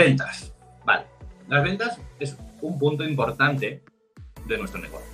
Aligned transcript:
Ventas. 0.00 0.52
Vale. 0.84 1.04
Las 1.48 1.62
ventas 1.62 2.00
es 2.18 2.36
un 2.62 2.78
punto 2.78 3.04
importante 3.04 3.82
de 4.46 4.58
nuestro 4.58 4.80
negocio. 4.80 5.08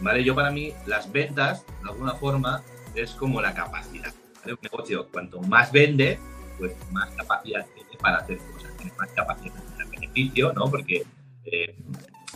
¿Vale? 0.00 0.24
Yo 0.24 0.34
para 0.34 0.50
mí 0.50 0.72
las 0.86 1.10
ventas, 1.10 1.64
de 1.82 1.90
alguna 1.90 2.12
forma, 2.14 2.62
es 2.94 3.12
como 3.12 3.40
la 3.40 3.52
capacidad. 3.52 4.12
Un 4.46 4.58
negocio, 4.62 5.08
cuanto 5.10 5.40
más 5.42 5.72
vende, 5.72 6.18
pues 6.58 6.72
más 6.92 7.10
capacidad 7.10 7.66
tiene 7.74 7.90
para 8.00 8.18
hacer 8.18 8.38
cosas, 8.38 8.74
tiene 8.76 8.92
más 8.96 9.10
capacidad 9.10 9.54
de 9.54 9.60
tener 9.72 9.86
beneficio, 9.88 10.52
¿no? 10.52 10.70
Porque 10.70 11.04
eh, 11.44 11.76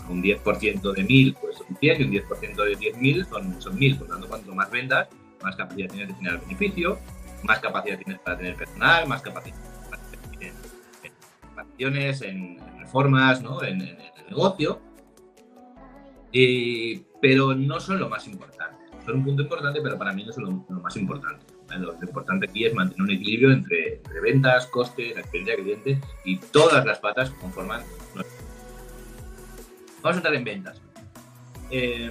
un 0.09 0.23
10% 0.23 0.93
de 0.93 1.05
1000 1.05 1.35
pues 1.41 1.57
son 1.57 1.77
100 1.79 2.01
y 2.01 2.05
un 2.05 2.11
10% 2.11 2.65
de 2.65 2.79
10.000 2.79 3.29
son, 3.29 3.63
son 3.63 3.79
1000. 3.79 3.97
Por 3.97 4.09
lo 4.09 4.15
tanto, 4.15 4.29
cuanto 4.29 4.55
más 4.55 4.71
vendas, 4.71 5.09
más 5.43 5.57
capacidad 5.57 5.89
tienes 5.89 6.09
de 6.09 6.15
generar 6.15 6.41
beneficio, 6.41 6.99
más 7.45 7.61
capacidad 7.61 7.97
tienes 7.97 8.21
para 8.21 8.37
tener 8.37 8.57
personal, 8.57 9.07
más 9.07 9.23
capacidad 9.23 9.70
en, 11.87 12.59
reformas, 12.79 13.43
¿no? 13.43 13.63
en, 13.63 13.81
el 13.81 13.99
negocio. 14.29 14.81
Y, 16.33 16.99
pero 17.21 17.55
no 17.55 17.81
son 17.81 17.99
lo 17.99 18.09
más 18.09 18.27
importante. 18.27 18.77
Son 19.05 19.17
un 19.17 19.25
punto 19.25 19.43
importante, 19.43 19.81
pero 19.81 19.99
para 19.99 20.13
mí 20.13 20.25
no 20.25 20.33
son 20.33 20.65
lo, 20.69 20.81
más 20.81 20.97
importante. 20.97 21.45
Lo, 21.79 21.95
importante 21.95 22.47
aquí 22.49 22.65
es 22.65 22.75
mantener 22.75 23.03
un 23.03 23.11
equilibrio 23.11 23.53
entre, 23.53 24.01
ventas, 24.23 24.67
costes, 24.67 25.17
experiencia 25.17 25.57
cliente 25.57 26.01
y 26.25 26.39
todas 26.39 26.85
las 26.85 26.99
patas 26.99 27.31
conforman 27.31 27.83
nuestro 28.15 28.41
Vamos 30.03 30.17
a 30.17 30.19
entrar 30.19 30.35
en 30.35 30.45
ventas. 30.45 30.81
Eh, 31.71 32.11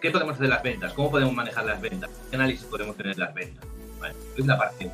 ¿Qué 0.00 0.10
podemos 0.10 0.34
hacer 0.34 0.48
las 0.48 0.62
ventas? 0.62 0.92
¿Cómo 0.92 1.10
podemos 1.10 1.34
manejar 1.34 1.64
las 1.64 1.80
ventas? 1.80 2.10
¿Qué 2.30 2.36
análisis 2.36 2.64
podemos 2.66 2.96
tener 2.96 3.18
las 3.18 3.34
ventas? 3.34 3.64
Es 4.36 4.46
la 4.46 4.58
parte 4.58 4.90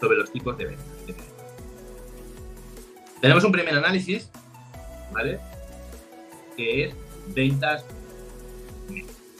sobre 0.00 0.18
los 0.18 0.32
tipos 0.32 0.56
de 0.56 0.66
ventas. 0.66 1.35
Un 3.22 3.52
primer 3.52 3.74
análisis, 3.74 4.30
¿vale? 5.12 5.38
Que 6.56 6.84
es 6.84 6.94
ventas. 7.28 7.84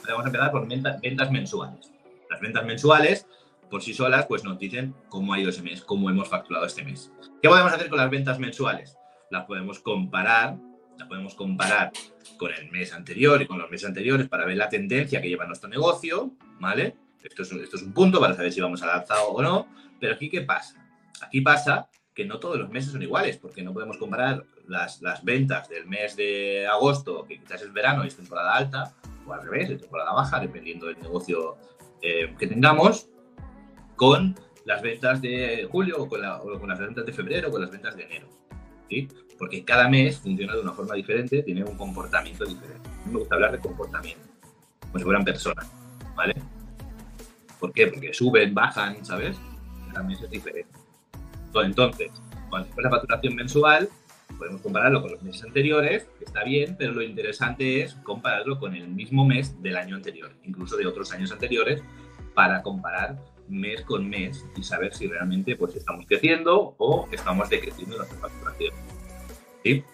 Vamos 0.06 0.25
a 0.25 0.28
empezar 0.28 0.51
por 0.51 0.67
ventas, 0.69 1.31
mensuales. 1.31 1.91
Las 2.31 2.41
ventas 2.41 2.64
mensuales, 2.64 3.27
por 3.70 3.83
sí 3.83 3.92
solas, 3.92 4.27
pues 4.27 4.45
nos 4.45 4.59
dicen 4.59 4.95
cómo 5.09 5.33
ha 5.33 5.41
ido 5.41 5.51
ese 5.51 5.62
mes, 5.62 5.83
cómo 5.83 6.11
hemos 6.11 6.28
facturado 6.28 6.67
este 6.67 6.84
mes. 6.84 7.11
¿Qué 7.42 7.48
podemos 7.48 7.73
hacer 7.73 7.89
con 7.89 7.98
las 7.98 8.11
ventas 8.11 8.39
mensuales? 8.39 8.97
Las 9.31 9.45
podemos 9.45 9.81
comparar 9.81 10.56
la 10.98 11.08
podemos 11.08 11.34
comparar 11.34 11.92
con 12.39 12.53
el 12.53 12.70
mes 12.70 12.92
anterior 12.92 13.41
y 13.42 13.47
con 13.47 13.58
los 13.58 13.70
meses 13.70 13.89
anteriores 13.89 14.29
para 14.29 14.47
ver 14.47 14.56
la 14.56 14.69
tendencia 14.69 15.20
que 15.20 15.29
lleva 15.29 15.47
nuestro 15.47 15.69
negocio, 15.69 16.33
¿vale? 16.58 16.97
Esto 17.23 17.42
es, 17.42 17.83
un 17.83 17.92
punto 17.92 18.20
para 18.20 18.34
saber 18.34 18.53
si 18.53 18.61
vamos 18.61 18.83
al 18.83 18.91
alzado 18.91 19.29
o 19.29 19.42
no, 19.42 19.69
pero 19.98 20.14
aquí 20.14 20.29
¿qué 20.29 20.42
pasa? 20.42 20.83
Aquí 21.20 21.41
pasa 21.41 21.89
que 22.17 22.25
no 22.25 22.41
todos 22.41 22.56
los 22.59 22.70
meses 22.70 22.92
son 22.92 23.03
iguales, 23.03 23.36
porque 23.36 23.62
no 23.62 23.75
podemos 23.75 23.98
comparar 23.98 24.45
las, 24.67 25.03
las 25.03 25.22
ventas 25.22 25.69
del 25.69 25.86
mes 25.86 26.17
de 26.17 26.67
agosto, 26.67 27.27
que 27.28 27.39
quizás 27.39 27.61
es 27.61 27.73
verano 27.73 28.05
y 28.05 28.08
es 28.08 28.17
temporada 28.17 28.55
alta, 28.55 28.95
o 29.27 29.33
al 29.34 29.42
revés, 29.42 29.70
es 29.70 29.81
temporada 29.83 30.14
baja, 30.14 30.41
dependiendo 30.41 30.86
del 30.86 30.98
negocio 30.98 31.58
eh, 32.00 32.34
que 32.39 32.47
tengamos, 32.47 33.11
con 33.97 34.34
las 34.64 34.81
ventas 34.83 35.20
de 35.20 35.69
julio 35.70 36.03
o 36.03 36.08
con, 36.08 36.23
las 36.23 36.78
ventas 36.78 37.05
de 37.05 37.12
febrero 37.12 37.48
o 37.48 37.50
con 37.53 37.61
las 37.61 37.70
ventas 37.70 37.95
de 37.95 38.05
enero. 38.05 38.28
¿sí? 38.89 39.08
porque 39.39 39.64
cada 39.64 39.89
mes 39.89 40.19
funciona 40.19 40.55
de 40.55 40.61
una 40.61 40.73
forma 40.73 40.95
diferente, 40.95 41.42
tiene 41.42 41.62
un 41.62 41.77
comportamiento 41.77 42.47
diferente. 42.47 42.89
A 42.89 43.06
mí 43.06 43.12
me 43.12 43.19
gusta 43.19 43.34
hablar 43.34 43.53
de 43.53 43.58
comportamiento, 43.58 44.27
como 44.80 44.98
si 44.98 45.05
fueran 45.05 45.25
personas, 45.25 45.70
¿vale? 46.14 46.34
¿Por 47.61 47.73
qué? 47.73 47.89
Porque 47.89 48.14
suben, 48.14 48.55
bajan, 48.55 49.05
¿sabes? 49.05 49.36
Cada 49.92 50.03
mes 50.03 50.23
es 50.23 50.30
diferente. 50.30 50.78
Entonces, 51.62 52.11
cuando 52.51 52.69
es 52.69 52.77
la 52.77 52.91
facturación 52.91 53.35
mensual, 53.35 53.89
podemos 54.39 54.61
compararlo 54.61 55.03
con 55.03 55.12
los 55.12 55.23
meses 55.23 55.45
anteriores, 55.45 56.09
está 56.21 56.45
bien, 56.45 56.77
pero 56.79 56.93
lo 56.93 57.03
interesante 57.03 57.83
es 57.83 57.95
compararlo 58.03 58.59
con 58.59 58.75
el 58.75 58.89
mismo 58.89 59.25
mes 59.25 59.61
del 59.63 59.77
año 59.77 59.97
anterior, 59.97 60.33
incluso 60.45 60.77
de 60.77 60.86
otros 60.86 61.13
años 61.13 61.33
anteriores, 61.33 61.83
para 62.35 62.63
comparar 62.63 63.17
mes 63.48 63.83
con 63.83 64.08
mes 64.08 64.45
y 64.57 64.63
saber 64.63 64.92
si 64.95 65.07
realmente 65.07 65.57
pues, 65.57 65.77
estamos 65.77 66.05
creciendo 66.07 66.75
o 66.79 67.08
estamos 67.13 67.48
decreciendo 67.48 67.97
nuestra 67.97 68.19
facturación. 68.19 68.75
¿Sí? 69.63 69.85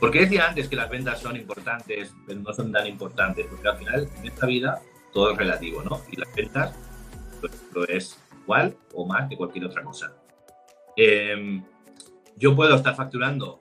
¿Por 0.00 0.10
qué 0.10 0.20
decía 0.20 0.48
antes 0.48 0.68
que 0.68 0.74
las 0.74 0.90
ventas 0.90 1.20
son 1.20 1.36
importantes, 1.36 2.12
pero 2.26 2.40
no 2.40 2.52
son 2.52 2.72
tan 2.72 2.86
importantes? 2.86 3.46
Porque 3.46 3.68
al 3.68 3.76
final, 3.76 4.08
en 4.18 4.26
esta 4.26 4.46
vida, 4.46 4.80
todo 5.12 5.30
es 5.30 5.38
relativo, 5.38 5.82
¿no? 5.82 6.00
Y 6.10 6.16
las 6.16 6.34
ventas 6.34 6.74
pues, 7.40 7.52
lo 7.72 7.86
es 7.86 8.18
igual 8.42 8.76
o 8.94 9.06
más 9.06 9.28
que 9.28 9.36
cualquier 9.36 9.66
otra 9.66 9.82
cosa. 9.82 10.12
Eh, 10.96 11.62
yo 12.36 12.54
puedo 12.56 12.74
estar 12.74 12.94
facturando 12.94 13.60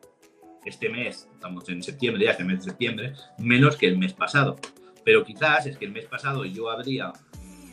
este 0.65 0.89
mes, 0.89 1.27
estamos 1.33 1.67
en 1.69 1.81
septiembre, 1.81 2.25
ya 2.25 2.31
es 2.31 2.39
el 2.39 2.45
mes 2.45 2.59
de 2.59 2.71
septiembre, 2.71 3.13
menos 3.39 3.75
que 3.75 3.87
el 3.87 3.97
mes 3.97 4.13
pasado. 4.13 4.57
Pero 5.03 5.23
quizás 5.23 5.65
es 5.65 5.77
que 5.77 5.85
el 5.85 5.91
mes 5.91 6.05
pasado 6.05 6.45
yo 6.45 6.69
abría 6.69 7.11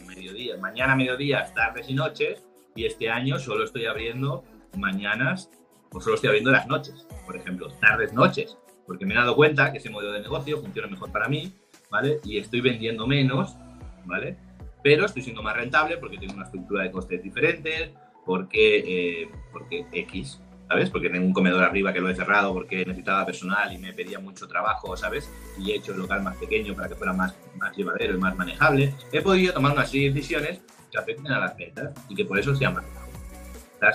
mediodía, 0.07 0.57
mañana, 0.57 0.97
mediodía, 0.97 1.47
tardes 1.55 1.89
y 1.89 1.95
noches, 1.95 2.45
y 2.75 2.87
este 2.87 3.11
año 3.11 3.39
solo 3.39 3.65
estoy 3.65 3.87
abriendo 3.87 4.45
mañanas 4.77 5.51
o 5.93 6.01
solo 6.01 6.15
estoy 6.15 6.29
abriendo 6.29 6.51
las 6.51 6.67
noches, 6.67 7.07
por 7.27 7.37
ejemplo, 7.37 7.69
tardes, 7.81 8.13
noches, 8.13 8.57
porque 8.87 9.05
me 9.05 9.15
he 9.15 9.17
dado 9.17 9.37
cuenta 9.37 9.71
que 9.73 9.79
ese 9.79 9.91
modelo 9.91 10.13
de 10.13 10.21
negocio 10.21 10.61
funciona 10.61 10.89
mejor 10.89 11.13
para 11.13 11.29
mí, 11.29 11.53
¿vale? 11.91 12.21
Y 12.25 12.39
estoy 12.39 12.61
vendiendo 12.61 13.07
menos, 13.07 13.57
¿vale? 14.05 14.37
Pero 14.83 15.07
estoy 15.07 15.23
siendo 15.23 15.43
más 15.43 15.57
rentable 15.57 15.99
porque 15.99 16.19
tengo 16.19 16.35
una 16.35 16.45
estructura 16.45 16.85
de 16.85 16.91
costes 16.91 17.23
diferente, 17.23 17.95
porque, 18.29 19.23
eh, 19.23 19.31
porque 19.51 19.87
X, 19.91 20.39
¿sabes? 20.69 20.91
Porque 20.91 21.09
tengo 21.09 21.25
un 21.25 21.33
comedor 21.33 21.65
arriba 21.65 21.95
que 21.95 22.01
lo 22.01 22.11
he 22.11 22.15
cerrado 22.15 22.53
porque 22.53 22.85
necesitaba 22.85 23.25
personal 23.25 23.73
y 23.73 23.79
me 23.79 23.95
pedía 23.95 24.19
mucho 24.19 24.47
trabajo, 24.47 24.95
¿sabes? 24.99 25.31
Y 25.59 25.71
he 25.71 25.77
hecho 25.77 25.93
el 25.93 26.01
local 26.01 26.23
más 26.23 26.37
pequeño 26.37 26.75
para 26.75 26.91
que 26.91 26.95
fuera 26.95 27.15
más, 27.15 27.35
más 27.57 27.75
llevadero 27.75 28.17
y 28.17 28.19
más 28.19 28.37
manejable. 28.37 28.95
He 29.13 29.23
podido 29.23 29.55
tomar 29.55 29.73
unas 29.73 29.91
decisiones 29.91 30.61
que 30.93 30.99
afecten 30.99 31.33
a 31.33 31.39
las 31.39 31.57
ventas 31.57 31.95
y 32.11 32.15
que 32.15 32.27
por 32.27 32.39
eso 32.39 32.55
sean 32.55 32.75
más 32.75 32.85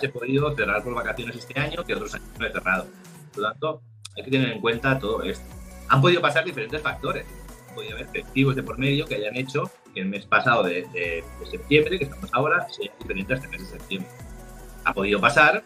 he 0.02 0.10
podido 0.10 0.56
cerrar 0.56 0.84
por 0.84 0.96
vacaciones 0.96 1.36
este 1.36 1.60
año 1.60 1.84
que 1.84 1.94
otros 1.94 2.16
años 2.16 2.30
no 2.40 2.48
he 2.48 2.52
cerrado. 2.52 2.88
Por 3.34 3.44
lo 3.44 3.52
tanto, 3.52 3.82
hay 4.18 4.24
que 4.24 4.32
tener 4.32 4.50
en 4.50 4.62
cuenta 4.62 4.98
todo 4.98 5.22
esto. 5.22 5.46
Han 5.90 6.02
podido 6.02 6.22
pasar 6.22 6.44
diferentes 6.44 6.82
factores. 6.82 7.26
Han 7.70 7.76
podido 7.76 7.98
haber 7.98 8.08
festivos 8.08 8.56
de 8.56 8.64
por 8.64 8.80
medio 8.80 9.06
que 9.06 9.14
hayan 9.14 9.36
hecho 9.36 9.70
que 9.94 10.02
el 10.02 10.08
mes 10.08 10.26
pasado 10.26 10.64
de, 10.64 10.84
de, 10.94 11.24
de 11.40 11.46
septiembre, 11.50 11.98
que 11.98 12.06
estamos 12.06 12.30
ahora, 12.34 12.68
sea 12.70 12.92
diferente 13.00 13.34
a 13.34 13.36
este 13.38 13.48
mes 13.50 13.62
de 13.62 13.78
septiembre. 13.78 14.10
Ha 14.84 14.94
podido 14.94 15.20
pasar 15.20 15.64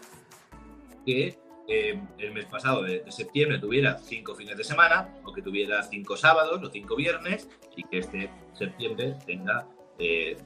que 1.04 1.38
eh, 1.68 2.00
el 2.18 2.32
mes 2.32 2.46
pasado 2.46 2.82
de, 2.82 3.00
de, 3.00 3.12
septiembre 3.12 3.58
tuviera 3.58 3.98
cinco 3.98 4.34
fines 4.34 4.56
de 4.56 4.64
semana, 4.64 5.08
o 5.24 5.32
que 5.32 5.42
tuviera 5.42 5.82
cinco 5.82 6.16
sábados 6.16 6.62
o 6.62 6.70
cinco 6.70 6.96
viernes, 6.96 7.48
y 7.76 7.84
que 7.84 7.98
este 7.98 8.30
septiembre 8.54 9.16
tenga 9.26 9.66
eh, 9.98 10.36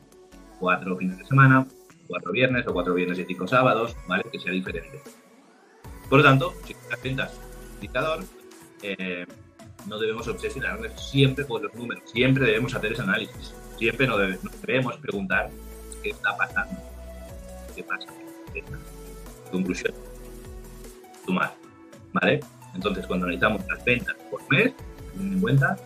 cuatro 0.58 0.96
fines 0.96 1.18
de 1.18 1.24
semana, 1.24 1.66
cuatro 2.06 2.32
viernes 2.32 2.66
o 2.66 2.72
cuatro 2.72 2.94
viernes 2.94 3.18
y 3.18 3.24
cinco 3.24 3.46
sábados, 3.46 3.96
¿vale? 4.06 4.24
Que 4.30 4.38
sea 4.38 4.52
diferente. 4.52 5.00
Por 6.08 6.18
lo 6.18 6.24
tanto, 6.24 6.54
si 6.64 6.74
las 6.90 7.02
ventas 7.02 7.40
indicador, 7.74 8.24
eh, 8.82 9.26
no 9.86 9.98
debemos 9.98 10.28
obsesionarnos 10.28 11.10
siempre 11.10 11.46
con 11.46 11.62
los 11.62 11.74
números, 11.74 12.02
siempre 12.10 12.46
debemos 12.46 12.74
hacer 12.74 12.92
ese 12.92 13.02
análisis, 13.02 13.54
siempre 13.82 14.06
nos 14.06 14.18
debemos, 14.62 14.96
preguntar 14.98 15.50
qué 16.04 16.10
está 16.10 16.36
pasando, 16.36 16.80
qué 17.74 17.82
pasa, 17.82 18.06
conclusión, 19.50 19.92
sumar, 21.26 21.52
¿vale? 22.12 22.38
Entonces, 22.76 23.04
cuando 23.08 23.26
necesitamos 23.26 23.66
las 23.66 23.84
ventas 23.84 24.14
por 24.30 24.40
mes, 24.48 24.72
ten 25.12 25.32
en 25.32 25.40
cuenta 25.40 25.76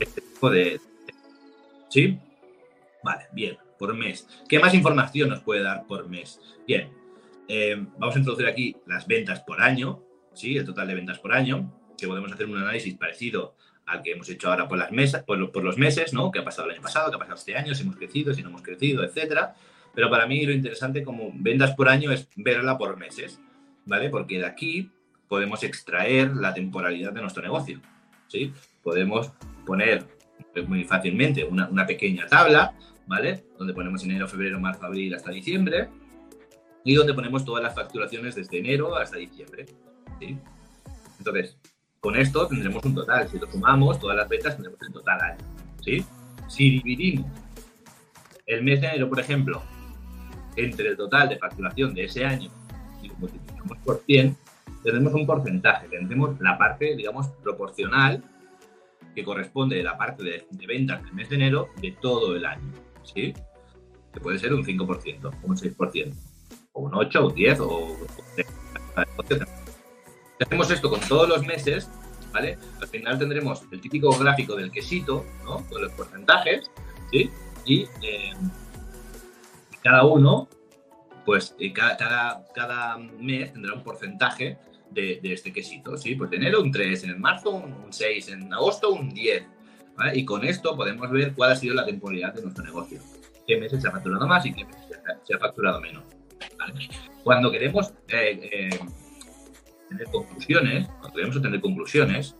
este 0.00 0.22
tipo 0.22 0.50
de... 0.50 0.80
¿Sí? 1.90 2.18
Vale, 3.04 3.26
bien 3.32 3.58
por 3.78 3.94
mes. 3.94 4.26
¿Qué 4.48 4.58
más 4.58 4.72
información 4.72 5.28
nos 5.28 5.40
puede 5.40 5.62
dar 5.62 5.86
por 5.86 6.08
mes? 6.08 6.40
Bien, 6.66 6.88
eh, 7.48 7.84
vamos 7.98 8.16
a 8.16 8.18
introducir 8.18 8.46
aquí 8.48 8.76
las 8.86 9.06
ventas 9.06 9.40
por 9.40 9.60
año, 9.60 10.02
¿sí? 10.32 10.56
el 10.56 10.64
total 10.64 10.88
de 10.88 10.94
ventas 10.94 11.18
por 11.18 11.34
año, 11.34 11.70
que 11.98 12.06
podemos 12.06 12.32
hacer 12.32 12.46
un 12.46 12.56
análisis 12.56 12.94
parecido 12.94 13.56
al 13.86 14.02
que 14.02 14.12
hemos 14.12 14.28
hecho 14.28 14.50
ahora 14.50 14.68
por 14.68 14.78
las 14.78 14.92
mesas, 14.92 15.22
por, 15.24 15.50
por, 15.50 15.64
los 15.64 15.78
meses, 15.78 16.12
¿no? 16.12 16.30
¿Qué 16.30 16.38
ha 16.38 16.44
pasado 16.44 16.68
el 16.68 16.74
año 16.74 16.82
pasado? 16.82 17.10
¿Qué 17.10 17.16
ha 17.16 17.18
pasado 17.18 17.36
este 17.36 17.56
año? 17.56 17.74
Si 17.74 17.82
hemos 17.82 17.96
crecido, 17.96 18.32
si 18.32 18.42
no 18.42 18.48
hemos 18.48 18.62
crecido, 18.62 19.04
etcétera. 19.04 19.54
Pero 19.94 20.08
para 20.10 20.26
mí 20.26 20.44
lo 20.46 20.52
interesante 20.52 21.02
como 21.02 21.30
ventas 21.34 21.74
por 21.74 21.88
año 21.88 22.10
es 22.12 22.28
verla 22.36 22.78
por 22.78 22.96
meses, 22.96 23.40
¿vale? 23.84 24.08
Porque 24.08 24.38
de 24.38 24.46
aquí 24.46 24.90
podemos 25.28 25.62
extraer 25.62 26.34
la 26.36 26.54
temporalidad 26.54 27.12
de 27.12 27.20
nuestro 27.20 27.42
negocio, 27.42 27.80
¿sí? 28.28 28.52
Podemos 28.82 29.32
poner 29.66 30.04
muy 30.66 30.84
fácilmente 30.84 31.44
una, 31.44 31.68
una 31.68 31.86
pequeña 31.86 32.26
tabla 32.26 32.74
¿vale? 33.06 33.44
Donde 33.58 33.74
ponemos 33.74 34.02
enero, 34.04 34.28
febrero, 34.28 34.60
marzo, 34.60 34.84
abril 34.84 35.14
hasta 35.14 35.30
diciembre 35.30 35.88
y 36.84 36.94
donde 36.94 37.14
ponemos 37.14 37.44
todas 37.44 37.62
las 37.62 37.74
facturaciones 37.74 38.34
desde 38.34 38.58
enero 38.58 38.96
hasta 38.96 39.16
diciembre. 39.16 39.66
¿sí? 40.18 40.38
Entonces, 41.18 41.56
con 42.02 42.16
esto 42.16 42.48
tendremos 42.48 42.84
un 42.84 42.96
total. 42.96 43.28
Si 43.28 43.38
lo 43.38 43.48
sumamos, 43.48 44.00
todas 44.00 44.16
las 44.16 44.28
ventas 44.28 44.56
tendremos 44.56 44.82
el 44.82 44.92
total 44.92 45.20
año. 45.20 45.38
¿sí? 45.84 46.04
Si 46.48 46.70
dividimos 46.70 47.30
el 48.44 48.64
mes 48.64 48.80
de 48.80 48.88
enero, 48.88 49.08
por 49.08 49.20
ejemplo, 49.20 49.62
entre 50.56 50.88
el 50.88 50.96
total 50.96 51.28
de 51.28 51.38
facturación 51.38 51.94
de 51.94 52.04
ese 52.06 52.24
año 52.24 52.50
y 53.00 53.06
lo 53.06 53.14
multiplicamos 53.14 53.78
por 53.84 54.02
100, 54.04 54.36
tendremos 54.82 55.14
un 55.14 55.26
porcentaje. 55.26 55.86
Tendremos 55.86 56.40
la 56.40 56.58
parte, 56.58 56.96
digamos, 56.96 57.28
proporcional 57.40 58.20
que 59.14 59.22
corresponde 59.22 59.76
de 59.76 59.84
la 59.84 59.96
parte 59.96 60.24
de, 60.24 60.66
ventas 60.66 61.04
del 61.04 61.12
mes 61.12 61.28
de 61.28 61.36
enero 61.36 61.68
de 61.80 61.92
todo 61.92 62.34
el 62.34 62.44
año. 62.44 62.72
¿sí? 63.04 63.32
Que 64.12 64.20
puede 64.20 64.40
ser 64.40 64.52
un 64.52 64.64
5%, 64.64 65.32
un 65.40 65.56
6%, 65.56 66.14
o 66.72 66.80
un 66.80 66.94
8, 66.96 67.20
o 67.20 67.28
un 67.28 67.34
10, 67.36 67.60
o 67.60 67.78
un 67.78 67.96
3 69.28 69.61
hacemos 70.40 70.70
esto 70.70 70.90
con 70.90 71.00
todos 71.00 71.28
los 71.28 71.46
meses, 71.46 71.88
¿vale? 72.32 72.58
Al 72.80 72.88
final 72.88 73.18
tendremos 73.18 73.62
el 73.70 73.80
típico 73.80 74.10
gráfico 74.18 74.56
del 74.56 74.70
quesito, 74.70 75.24
¿no? 75.44 75.64
Con 75.68 75.82
los 75.82 75.92
porcentajes, 75.92 76.70
¿sí? 77.10 77.30
Y 77.64 77.82
eh, 78.02 78.32
cada 79.82 80.04
uno, 80.04 80.48
pues 81.24 81.54
eh, 81.58 81.72
cada, 81.72 81.96
cada, 81.96 82.44
cada, 82.54 82.98
mes 82.98 83.52
tendrá 83.52 83.74
un 83.74 83.82
porcentaje 83.82 84.58
de, 84.90 85.20
este 85.22 85.52
quesito, 85.52 85.96
¿sí? 85.96 86.14
Pues 86.14 86.32
en 86.32 86.42
enero 86.42 86.60
un 86.60 86.72
3, 86.72 87.04
en 87.04 87.20
marzo 87.20 87.50
un 87.50 87.92
6, 87.92 88.28
en 88.28 88.52
agosto 88.52 88.90
un 88.92 89.10
10, 89.10 89.44
¿vale? 89.96 90.18
Y 90.18 90.24
con 90.24 90.44
esto 90.44 90.76
podemos 90.76 91.10
ver 91.10 91.32
cuál 91.34 91.52
ha 91.52 91.56
sido 91.56 91.74
la 91.74 91.84
temporalidad 91.84 92.34
de 92.34 92.42
nuestro 92.42 92.64
negocio. 92.64 93.00
¿Qué 93.46 93.56
meses 93.58 93.82
se 93.82 93.88
ha 93.88 93.90
facturado 93.90 94.26
más 94.26 94.44
y 94.46 94.52
qué 94.52 94.64
meses 94.64 95.00
se 95.24 95.34
ha, 95.34 95.38
facturado 95.38 95.80
menos? 95.80 96.04
Cuando 97.24 97.50
queremos... 97.50 97.92
Eh, 98.08 98.78
tener 99.92 100.10
conclusiones, 100.10 100.88
cuando 100.88 101.12
queremos 101.12 101.36
obtener 101.36 101.60
conclusiones, 101.60 102.36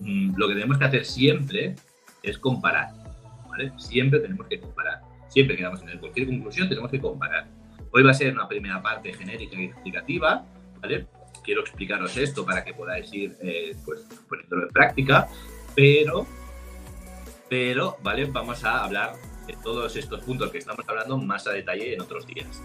mm, 0.00 0.34
lo 0.36 0.48
que 0.48 0.54
tenemos 0.54 0.78
que 0.78 0.84
hacer 0.84 1.04
siempre 1.04 1.74
es 2.22 2.38
comparar. 2.38 2.88
Siempre 3.76 4.20
tenemos 4.20 4.46
que 4.46 4.60
comparar. 4.60 5.00
Siempre 5.28 5.56
que 5.56 5.64
vamos 5.64 5.80
a 5.80 5.84
tener 5.84 6.00
cualquier 6.00 6.26
conclusión 6.28 6.68
tenemos 6.68 6.90
que 6.90 7.00
comparar. 7.00 7.46
Hoy 7.92 8.02
va 8.02 8.10
a 8.10 8.14
ser 8.14 8.32
una 8.32 8.48
primera 8.48 8.80
parte 8.80 9.12
genérica 9.12 9.56
y 9.60 9.64
explicativa, 9.64 10.44
¿vale? 10.80 11.06
Quiero 11.44 11.60
explicaros 11.60 12.16
esto 12.16 12.44
para 12.44 12.64
que 12.64 12.72
podáis 12.74 13.12
ir 13.12 13.36
eh, 13.40 13.76
pues, 13.84 14.06
poniéndolo 14.28 14.62
en 14.64 14.68
práctica, 14.68 15.28
pero, 15.74 16.26
pero, 17.48 17.96
¿vale? 18.02 18.26
Vamos 18.26 18.64
a 18.64 18.84
hablar 18.84 19.14
de 19.46 19.56
todos 19.62 19.96
estos 19.96 20.22
puntos 20.22 20.50
que 20.50 20.58
estamos 20.58 20.88
hablando 20.88 21.18
más 21.18 21.46
a 21.46 21.52
detalle 21.52 21.94
en 21.94 22.00
otros 22.00 22.26
días. 22.26 22.62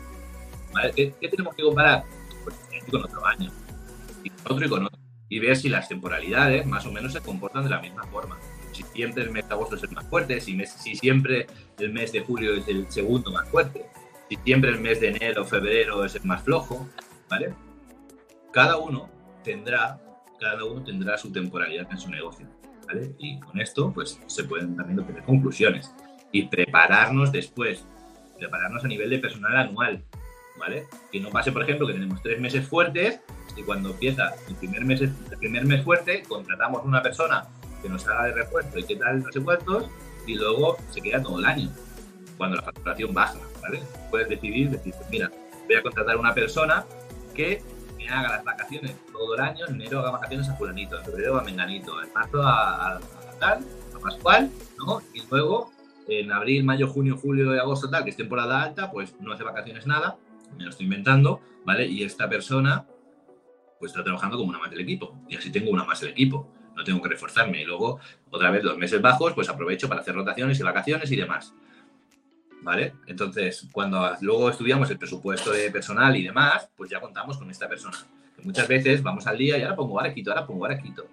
¿Vale? 0.74 0.92
¿Qué, 0.96 1.14
qué 1.20 1.30
tenemos 1.30 1.56
que 1.56 1.64
comparar? 1.64 2.04
Pues 2.44 2.56
con 2.92 3.04
otro 3.04 3.26
año 3.26 3.52
y 4.26 4.32
otro 4.44 4.66
y 4.66 4.70
con 4.70 4.90
ver 5.40 5.56
si 5.56 5.70
las 5.70 5.88
temporalidades 5.88 6.66
más 6.66 6.86
o 6.86 6.92
menos 6.92 7.14
se 7.14 7.22
comportan 7.22 7.64
de 7.64 7.70
la 7.70 7.82
misma 7.82 8.04
forma. 8.06 8.38
Si 8.72 8.84
siempre 8.84 9.24
el 9.24 9.32
mes 9.32 9.48
de 9.48 9.54
agosto 9.54 9.76
es 9.76 9.84
el 9.84 9.92
más 9.92 10.06
fuerte, 10.08 10.40
si, 10.42 10.60
si 10.66 10.96
siempre 10.96 11.48
el 11.80 11.94
mes 11.94 12.12
de 12.12 12.22
julio 12.22 12.56
es 12.56 12.68
el 12.68 12.92
segundo 12.92 13.32
más 13.32 13.48
fuerte, 13.50 13.86
si 14.30 14.38
siempre 14.44 14.72
el 14.72 14.80
mes 14.80 15.00
de 15.00 15.10
enero 15.10 15.44
o 15.44 15.46
febrero 15.46 16.04
es 16.04 16.16
el 16.16 16.24
más 16.24 16.44
flojo, 16.44 16.88
¿vale? 17.30 17.54
Cada 18.52 18.78
uno 18.78 19.10
tendrá, 19.44 20.02
cada 20.40 20.64
uno 20.66 20.84
tendrá 20.84 21.18
su 21.18 21.32
temporalidad 21.32 21.88
en 21.92 21.98
su 21.98 22.10
negocio, 22.10 22.48
¿vale? 22.88 23.16
Y 23.18 23.40
con 23.40 23.60
esto, 23.60 23.94
pues, 23.94 24.20
se 24.28 24.44
pueden 24.44 24.76
también 24.76 25.00
obtener 25.00 25.24
conclusiones 25.24 25.94
y 26.32 26.48
prepararnos 26.48 27.32
después, 27.32 27.86
prepararnos 28.38 28.84
a 28.84 28.88
nivel 28.88 29.10
de 29.10 29.20
personal 29.20 29.56
anual, 29.56 30.04
Que 31.12 31.20
no 31.20 31.30
pase, 31.30 31.52
por 31.52 31.64
ejemplo, 31.64 31.88
que 31.88 31.94
tenemos 31.94 32.22
tres 32.22 32.40
meses 32.40 32.68
fuertes 32.68 33.20
y 33.56 33.64
cuando 33.64 33.92
empieza 33.92 34.34
el 34.48 34.56
primer 34.56 34.86
mes, 34.86 35.02
el 35.02 35.38
primer 35.38 35.66
mes 35.66 35.84
fuerte, 35.84 36.24
contratamos 36.28 36.84
una 36.84 37.02
persona 37.02 37.46
que 37.82 37.90
nos 37.90 38.08
haga 38.08 38.26
de 38.26 38.34
refuerzo 38.34 38.80
y 38.80 38.84
qué 38.84 38.96
tal, 38.96 39.22
no 39.22 39.32
sé 39.32 39.42
y 40.28 40.36
luego 40.36 40.78
se 40.90 41.02
queda 41.02 41.22
todo 41.22 41.40
el 41.40 41.46
año, 41.46 41.70
cuando 42.38 42.56
la 42.58 42.64
facturación 42.64 43.14
baja, 43.14 43.38
¿vale? 43.62 43.82
Puedes 44.10 44.28
decidir, 44.28 44.72
decir, 44.72 44.94
pues 44.98 45.10
mira, 45.10 45.32
voy 45.68 45.76
a 45.76 45.84
contratar 45.84 46.16
a 46.16 46.20
una 46.20 46.34
persona 46.34 46.84
que 47.36 47.62
me 47.98 48.10
haga 48.10 48.30
las 48.30 48.44
vacaciones 48.44 48.96
todo 49.12 49.36
el 49.36 49.42
año, 49.42 49.68
en 49.68 49.76
enero 49.76 50.00
haga 50.00 50.12
vacaciones 50.12 50.50
a 50.50 50.56
fulanito, 50.56 50.98
en 50.98 51.06
febrero 51.06 51.38
a 51.38 51.44
menganito, 51.44 52.02
en 52.02 52.12
marzo 52.12 52.42
a, 52.42 52.96
a, 52.96 53.00
tal, 53.40 53.64
a 53.96 54.00
pascual, 54.00 54.50
¿no? 54.78 55.02
Y 55.14 55.22
luego 55.30 55.72
en 56.08 56.32
abril, 56.32 56.64
mayo, 56.64 56.88
junio, 56.88 57.18
julio 57.18 57.56
y 57.56 57.60
agosto 57.60 57.90
tal, 57.90 58.04
que 58.04 58.12
es 58.12 58.18
temporada 58.18 58.64
alta, 58.64 58.92
pues 58.92 59.14
no 59.20 59.34
hace 59.34 59.44
vacaciones 59.44 59.86
nada, 59.88 60.18
me 60.58 60.64
lo 60.64 60.70
estoy 60.70 60.86
inventando, 60.86 61.42
¿vale? 61.66 61.86
Y 61.88 62.04
esta 62.04 62.30
persona 62.30 62.86
pues 63.80 63.92
está 63.92 64.04
trabajando 64.04 64.38
como 64.38 64.50
una 64.50 64.60
más 64.60 64.72
del 64.72 64.82
equipo 64.82 65.18
y 65.28 65.36
así 65.36 65.52
tengo 65.52 65.72
una 65.72 65.84
más 65.84 66.00
del 66.02 66.12
equipo, 66.12 66.52
no 66.76 66.84
tengo 66.84 67.02
que 67.02 67.10
reforzarme 67.10 67.62
y 67.62 67.66
luego 67.66 68.00
otra 68.30 68.52
vez 68.52 68.64
los 68.64 68.78
meses 68.78 69.02
bajos 69.02 69.34
pues 69.34 69.50
aprovecho 69.50 69.88
para 69.88 70.02
hacer 70.02 70.16
rotaciones 70.16 70.60
y 70.60 70.64
vacaciones 70.64 71.12
y 71.12 71.16
demás. 71.16 71.54
¿Vale? 72.62 72.96
Entonces, 73.06 73.68
cuando 73.72 74.16
luego 74.22 74.50
estudiamos 74.50 74.90
el 74.90 74.98
presupuesto 74.98 75.52
de 75.52 75.70
personal 75.70 76.16
y 76.16 76.24
demás, 76.24 76.68
pues 76.76 76.90
ya 76.90 77.00
contamos 77.00 77.38
con 77.38 77.50
esta 77.52 77.70
persona. 77.70 77.98
muchas 78.44 78.68
veces 78.68 79.04
vamos 79.04 79.28
al 79.28 79.38
día 79.38 79.58
y 79.58 79.62
ahora 79.62 79.76
pongo, 79.76 80.00
ahora 80.00 80.14
ahora 80.28 80.48
pongo, 80.48 80.66
ahora 80.66 80.82
quito. 80.82 81.06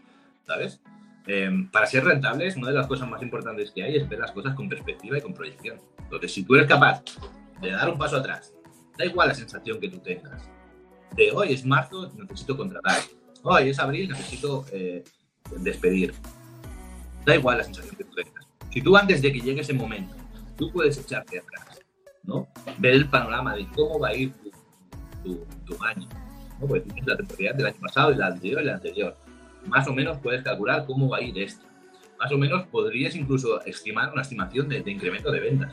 ¿Sabes? 0.47 0.81
Em, 1.27 1.69
para 1.71 1.87
ser 1.87 2.05
rentables, 2.05 2.57
una 2.57 2.69
de 2.69 2.75
las 2.75 2.87
cosas 2.87 3.09
más 3.09 3.23
importantes 3.23 3.71
que 3.71 3.83
hay 3.83 3.97
es 3.97 4.09
ver 4.09 4.19
las 4.19 4.33
cosas 4.33 4.55
con 4.55 4.69
perspectiva 4.69 5.19
y 5.19 5.21
con 5.21 5.35
proyección. 5.35 5.79
Entonces, 5.99 6.33
si 6.33 6.45
tú 6.45 6.55
eres 6.55 6.67
capaz 6.67 7.03
de 7.61 7.71
dar 7.71 7.89
un 7.89 7.99
paso 7.99 8.17
atrás, 8.17 8.53
da 8.97 9.05
igual 9.05 9.29
la 9.29 9.35
sensación 9.35 9.81
que 9.81 9.89
tú 9.89 9.99
tengas, 9.99 10.43
de 11.17 11.31
hoy 11.31 11.53
es 11.53 11.65
marzo, 11.65 12.11
necesito 12.17 12.57
contratar, 12.57 13.01
hoy 13.43 13.69
es 13.69 13.79
abril, 13.79 14.09
necesito 14.11 14.65
eh, 14.73 15.05
despedir. 15.59 16.15
Da 17.25 17.37
igual 17.37 17.59
la 17.59 17.65
sensación 17.65 17.97
que 17.97 18.05
tú 18.05 18.15
tengas. 18.15 18.47
Si 18.71 18.81
tú 18.81 18.97
antes 18.97 19.21
de 19.23 19.33
que 19.33 19.41
llegue 19.41 19.61
ese 19.61 19.75
momento, 19.75 20.15
tú 20.57 20.71
puedes 20.73 20.99
echarte 20.99 21.39
atrás, 21.39 21.81
¿no? 22.23 22.49
Ver 22.79 22.95
el 22.95 23.09
panorama 23.09 23.55
de 23.55 23.67
cómo 23.75 23.99
va 23.99 24.09
a 24.09 24.15
ir 24.15 24.33
tu, 25.23 25.85
año, 25.85 26.09
¿no? 26.61 26.67
Porque 26.67 26.81
tienes 26.81 27.07
la 27.07 27.17
temporalidad 27.17 27.55
del 27.55 27.67
año 27.67 27.81
pasado, 27.81 28.11
la 28.13 28.29
anterior 28.29 28.63
y 28.63 28.65
la 28.65 28.75
anterior. 28.75 29.17
Más 29.67 29.87
o 29.87 29.93
menos 29.93 30.19
puedes 30.19 30.43
calcular 30.43 30.85
cómo 30.87 31.09
va 31.09 31.19
a 31.19 31.23
ir 31.23 31.39
esto. 31.39 31.65
Más 32.19 32.33
o 32.33 32.39
menos 32.39 32.67
podrías 32.69 33.15
incluso 33.15 33.63
estimar 33.65 34.13
una 34.13 34.23
estimación 34.23 34.69
de 34.69 34.83
incremento 34.91 35.31
de 35.31 35.41
ventas. 35.41 35.73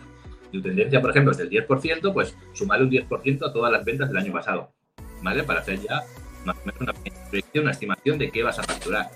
Tu 0.52 0.62
tendencia, 0.62 1.02
por 1.02 1.12
ejemplo, 1.12 1.32
es 1.32 1.38
del 1.38 1.50
10%, 1.50 2.14
pues 2.14 2.36
sumarle 2.54 2.86
un 2.86 2.92
10% 2.92 3.50
a 3.50 3.54
todas 3.54 3.72
las 3.72 3.86
ventas 3.86 4.08
del 4.10 4.18
año 4.18 4.34
pasado. 4.34 4.74
¿vale? 5.22 5.44
Para 5.44 5.60
hacer 5.60 5.80
ya 5.80 6.04
más 6.46 6.56
o 6.58 6.66
menos 6.66 6.82
una 6.82 6.94
proyección, 6.94 7.64
una 7.64 7.72
estimación 7.72 8.18
de 8.18 8.32
qué 8.32 8.44
vas 8.44 8.60
a 8.60 8.64
facturar. 8.64 9.10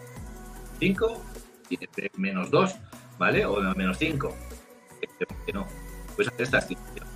5 0.80 1.24
y 1.70 1.78
menos 2.18 2.52
2, 2.52 2.76
¿vale? 3.18 3.46
O 3.46 3.62
menos 3.76 3.98
5. 3.98 4.36
Que 5.46 5.54
no. 5.54 5.66
Puedes 6.16 6.32
hacer 6.32 6.44
esta 6.44 6.60
estimación. 6.60 7.08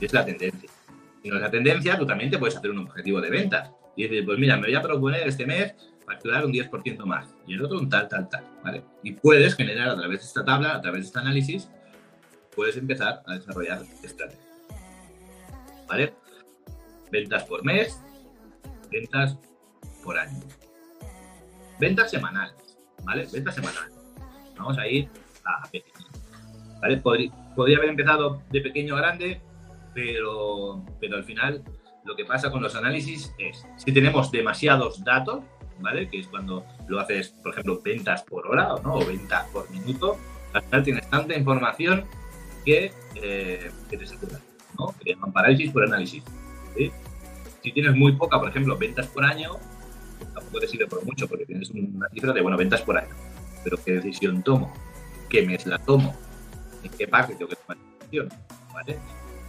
Es 0.00 0.12
la 0.12 0.24
tendencia. 0.24 0.70
Si 1.22 1.28
no 1.28 1.36
es 1.36 1.42
la 1.42 1.50
tendencia, 1.50 1.98
tú 1.98 2.06
también 2.06 2.30
te 2.30 2.38
puedes 2.38 2.56
hacer 2.56 2.70
un 2.70 2.78
objetivo 2.78 3.20
de 3.20 3.30
ventas. 3.30 3.70
Y 3.96 4.04
decir, 4.04 4.24
pues 4.24 4.38
mira, 4.38 4.56
me 4.56 4.66
voy 4.66 4.74
a 4.74 4.82
proponer 4.82 5.26
este 5.26 5.46
mes 5.46 5.74
facturar 6.04 6.46
un 6.46 6.52
10% 6.52 7.04
más 7.04 7.34
y 7.48 7.54
el 7.54 7.64
otro 7.64 7.78
un 7.78 7.88
tal, 7.88 8.06
tal, 8.08 8.28
tal, 8.28 8.44
¿vale? 8.62 8.84
Y 9.02 9.12
puedes 9.12 9.56
generar 9.56 9.88
a 9.88 9.96
través 9.96 10.20
de 10.20 10.26
esta 10.26 10.44
tabla, 10.44 10.76
a 10.76 10.80
través 10.80 11.00
de 11.00 11.06
este 11.06 11.18
análisis, 11.18 11.68
puedes 12.56 12.76
empezar 12.76 13.22
a 13.26 13.34
desarrollar 13.34 13.82
estrategias. 14.02 14.44
¿Vale? 15.86 16.14
Ventas 17.12 17.44
por 17.44 17.64
mes, 17.64 18.02
ventas 18.90 19.38
por 20.02 20.18
año. 20.18 20.40
Ventas 21.78 22.10
semanales, 22.10 22.78
¿vale? 23.04 23.28
Ventas 23.32 23.54
semanales. 23.54 23.94
Vamos 24.56 24.78
a 24.78 24.88
ir 24.88 25.08
a 25.44 25.68
pequeño. 25.70 26.06
¿vale? 26.80 26.96
Podría, 26.96 27.76
haber 27.76 27.90
empezado 27.90 28.42
de 28.50 28.60
pequeño 28.62 28.96
a 28.96 28.98
grande, 28.98 29.40
pero, 29.94 30.84
pero 30.98 31.16
al 31.16 31.24
final 31.24 31.62
lo 32.04 32.16
que 32.16 32.24
pasa 32.24 32.50
con 32.50 32.62
los 32.62 32.74
análisis 32.74 33.34
es, 33.38 33.66
si 33.76 33.92
tenemos 33.92 34.32
demasiados 34.32 35.04
datos, 35.04 35.44
¿vale? 35.80 36.08
Que 36.08 36.20
es 36.20 36.28
cuando 36.28 36.64
lo 36.88 37.00
haces, 37.00 37.28
por 37.42 37.52
ejemplo, 37.52 37.80
ventas 37.82 38.22
por 38.22 38.46
hora 38.46 38.74
¿no? 38.82 38.94
o 38.94 39.04
ventas 39.04 39.46
por 39.48 39.70
minuto, 39.70 40.16
al 40.52 40.62
final 40.62 40.82
tienes 40.82 41.10
tanta 41.10 41.36
información 41.36 42.04
que, 42.66 42.92
eh, 43.14 43.70
que 43.88 43.96
te 43.96 44.06
satura, 44.06 44.38
¿no? 44.78 44.94
Que 45.02 45.14
llaman 45.14 45.32
parálisis 45.32 45.70
por 45.70 45.84
análisis. 45.84 46.22
¿sí? 46.76 46.92
si 47.66 47.72
tienes 47.72 47.96
muy 47.96 48.12
poca, 48.12 48.38
por 48.38 48.48
ejemplo, 48.48 48.78
ventas 48.78 49.08
por 49.08 49.24
año, 49.24 49.56
tampoco 50.34 50.60
te 50.60 50.68
sirve 50.68 50.86
por 50.86 51.04
mucho 51.04 51.26
porque 51.26 51.46
tienes 51.46 51.68
una 51.70 52.08
cifra 52.10 52.32
de, 52.32 52.40
bueno, 52.40 52.56
ventas 52.56 52.80
por 52.82 52.96
año. 52.96 53.12
Pero 53.64 53.76
¿qué 53.84 53.92
decisión 53.94 54.40
tomo? 54.44 54.72
¿Qué 55.28 55.44
mes 55.44 55.66
la 55.66 55.78
tomo? 55.78 56.14
¿En 56.84 56.90
qué 56.92 57.08
parte 57.08 57.34
tengo 57.34 57.48
que 57.48 57.56
tomar 57.56 57.76
decisión? 57.98 58.28
¿Vale? 58.72 58.98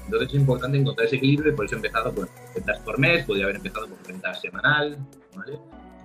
Entonces 0.05 0.29
es 0.29 0.33
importante 0.33 0.79
encontrar 0.79 1.05
ese 1.05 1.17
equilibrio 1.17 1.51
y 1.51 1.55
por 1.55 1.65
eso 1.65 1.75
he 1.75 1.77
empezado 1.77 2.11
por 2.11 2.27
ventas 2.55 2.79
por 2.79 2.97
mes, 2.97 3.23
podría 3.25 3.43
haber 3.43 3.57
empezado 3.57 3.87
por 3.87 4.07
ventas 4.07 4.41
semanal, 4.41 4.97
¿vale? 5.35 5.59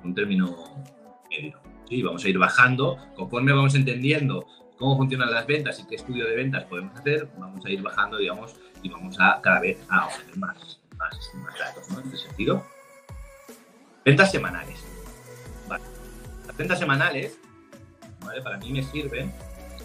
Un 0.04 0.14
término 0.14 0.84
medio. 1.30 1.58
Sí, 1.88 2.02
vamos 2.02 2.22
a 2.24 2.28
ir 2.28 2.36
bajando. 2.36 2.98
Conforme 3.16 3.52
vamos 3.52 3.74
entendiendo 3.74 4.44
cómo 4.82 4.96
funcionan 4.96 5.30
las 5.30 5.46
ventas 5.46 5.78
y 5.78 5.86
qué 5.86 5.94
estudio 5.94 6.26
de 6.26 6.34
ventas 6.34 6.64
podemos 6.64 6.98
hacer, 6.98 7.28
vamos 7.38 7.64
a 7.64 7.70
ir 7.70 7.80
bajando, 7.80 8.18
digamos, 8.18 8.56
y 8.82 8.88
vamos 8.88 9.16
a 9.20 9.40
cada 9.40 9.60
vez 9.60 9.78
a 9.88 10.06
obtener 10.06 10.36
más 10.38 10.80
más, 10.98 11.58
datos, 11.58 11.88
¿no? 11.90 12.00
En 12.00 12.08
ese 12.08 12.18
sentido. 12.18 12.66
Ventas 14.04 14.32
semanales. 14.32 14.80
Vale. 15.68 15.84
Las 16.48 16.56
ventas 16.56 16.78
semanales, 16.80 17.38
¿vale? 18.24 18.42
Para 18.42 18.58
mí 18.58 18.72
me 18.72 18.82
sirven, 18.82 19.32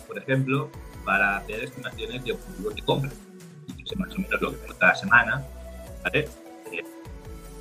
por 0.07 0.17
ejemplo, 0.17 0.71
para 1.05 1.37
hacer 1.37 1.63
estimaciones 1.63 2.23
de 2.23 2.31
objetivos 2.31 2.75
de 2.75 2.81
compra. 2.81 3.11
Y 3.77 3.85
sé 3.85 3.95
más 3.97 4.11
o 4.13 4.15
menos 4.19 4.41
lo 4.41 4.51
que 4.51 4.57
tengo 4.57 4.77
cada 4.79 4.95
semana, 4.95 5.45
¿vale? 6.03 6.27
Eh, 6.71 6.83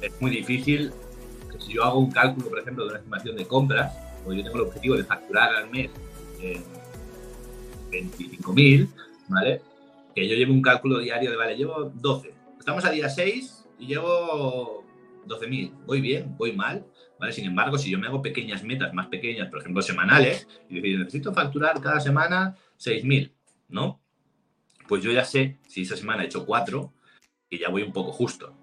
es 0.01 0.21
muy 0.23 0.31
difícil 0.31 0.91
que 1.53 1.61
si 1.61 1.75
yo 1.75 1.85
hago 1.85 1.99
un 1.99 2.11
cálculo, 2.11 2.49
por 2.49 2.61
ejemplo, 2.61 2.85
de 2.85 2.91
una 2.91 2.99
estimación 2.99 3.37
de 3.37 3.47
compras, 3.47 3.93
o 4.25 4.33
yo 4.33 4.43
tengo 4.43 4.57
el 4.57 4.63
objetivo 4.63 4.97
de 4.97 5.05
facturar 5.05 5.55
al 5.55 5.71
mes 5.71 5.91
eh, 6.41 6.63
25.000, 7.91 8.89
¿vale? 9.29 9.63
Que 10.15 10.29
yo 10.29 10.37
llevo 10.37 10.53
un 10.53 10.63
cálculo 10.63 10.99
diario 10.99 11.31
de, 11.31 11.37
vale, 11.37 11.57
llevo 11.57 11.93
12. 11.95 12.33
Estamos 12.59 12.85
a 12.85 12.91
día 12.91 13.09
6 13.09 13.67
y 13.79 13.87
llevo 13.87 14.85
12.000. 15.27 15.73
Voy 15.87 16.01
bien, 16.01 16.37
voy 16.37 16.53
mal, 16.53 16.85
¿vale? 17.19 17.33
Sin 17.33 17.45
embargo, 17.45 17.79
si 17.79 17.91
yo 17.91 17.99
me 17.99 18.07
hago 18.07 18.23
pequeñas 18.23 18.63
metas 18.65 18.93
más 18.95 19.07
pequeñas, 19.09 19.49
por 19.49 19.61
ejemplo, 19.61 19.83
semanales, 19.83 20.47
y 20.69 20.77
decir, 20.77 20.99
necesito 20.99 21.33
facturar 21.33 21.81
cada 21.81 22.01
semana 22.01 22.57
6.000, 22.79 23.33
¿no? 23.69 24.01
Pues 24.89 25.03
yo 25.03 25.11
ya 25.11 25.25
sé, 25.25 25.59
si 25.67 25.83
esa 25.83 25.97
semana 25.97 26.23
he 26.23 26.27
hecho 26.27 26.47
4, 26.47 26.93
que 27.51 27.59
ya 27.59 27.69
voy 27.69 27.83
un 27.83 27.93
poco 27.93 28.13
justo. 28.13 28.55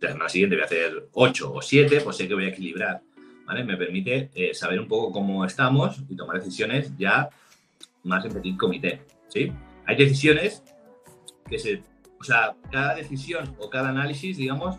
La 0.00 0.12
semana 0.12 0.28
siguiente 0.28 0.56
voy 0.56 0.62
a 0.62 0.66
hacer 0.66 1.08
8 1.12 1.52
o 1.52 1.62
7, 1.62 2.00
pues 2.02 2.16
sé 2.16 2.28
que 2.28 2.34
voy 2.34 2.44
a 2.44 2.48
equilibrar, 2.48 3.02
¿vale? 3.44 3.64
Me 3.64 3.76
permite 3.76 4.30
eh, 4.34 4.54
saber 4.54 4.80
un 4.80 4.88
poco 4.88 5.12
cómo 5.12 5.44
estamos 5.44 6.00
y 6.08 6.16
tomar 6.16 6.38
decisiones 6.38 6.96
ya 6.96 7.28
más 8.08 8.24
en 8.24 8.32
petit 8.32 8.56
comité, 8.56 9.02
¿sí? 9.28 9.52
Hay 9.86 9.96
decisiones 9.96 10.62
que 11.48 11.58
se... 11.58 11.82
O 12.20 12.24
sea, 12.24 12.56
cada 12.72 12.96
decisión 12.96 13.54
o 13.60 13.70
cada 13.70 13.90
análisis, 13.90 14.36
digamos, 14.36 14.76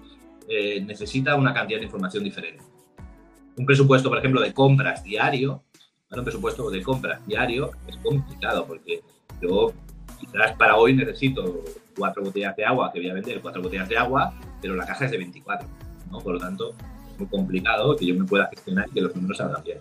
eh, 0.50 0.82
necesita 0.82 1.36
una 1.36 1.54
cantidad 1.54 1.80
de 1.80 1.86
información 1.86 2.24
diferente. 2.24 2.64
Un 3.56 3.66
presupuesto, 3.66 4.10
por 4.10 4.18
ejemplo, 4.18 4.42
de 4.42 4.54
compras 4.54 5.04
diario, 5.04 5.64
un 6.12 6.24
presupuesto 6.24 6.70
de 6.70 6.82
compras 6.82 7.26
diario 7.28 7.72
es 7.88 7.96
complicado 7.98 8.66
porque 8.66 9.02
yo 9.42 9.72
quizás 10.20 10.54
para 10.58 10.76
hoy 10.76 10.96
necesito 10.96 11.64
cuatro 11.98 12.24
botellas 12.24 12.56
de 12.56 12.66
agua 12.66 12.92
que 12.92 13.00
voy 13.00 13.10
a 13.10 13.14
vender, 13.14 13.40
cuatro 13.42 13.62
botellas 13.62 13.88
de 13.88 13.98
agua, 13.98 14.34
pero 14.62 14.76
la 14.76 14.86
caja 14.86 15.06
es 15.06 15.12
de 15.12 15.18
24, 15.18 15.68
¿no? 16.12 16.20
Por 16.20 16.34
lo 16.34 16.40
tanto, 16.40 16.74
es 17.12 17.20
muy 17.20 17.28
complicado 17.28 17.96
que 17.96 18.06
yo 18.06 18.16
me 18.16 18.26
pueda 18.26 18.48
gestionar 18.48 18.88
y 18.90 18.92
que 18.92 19.02
los 19.02 19.16
números 19.16 19.38
salgan 19.38 19.64
bien. 19.64 19.80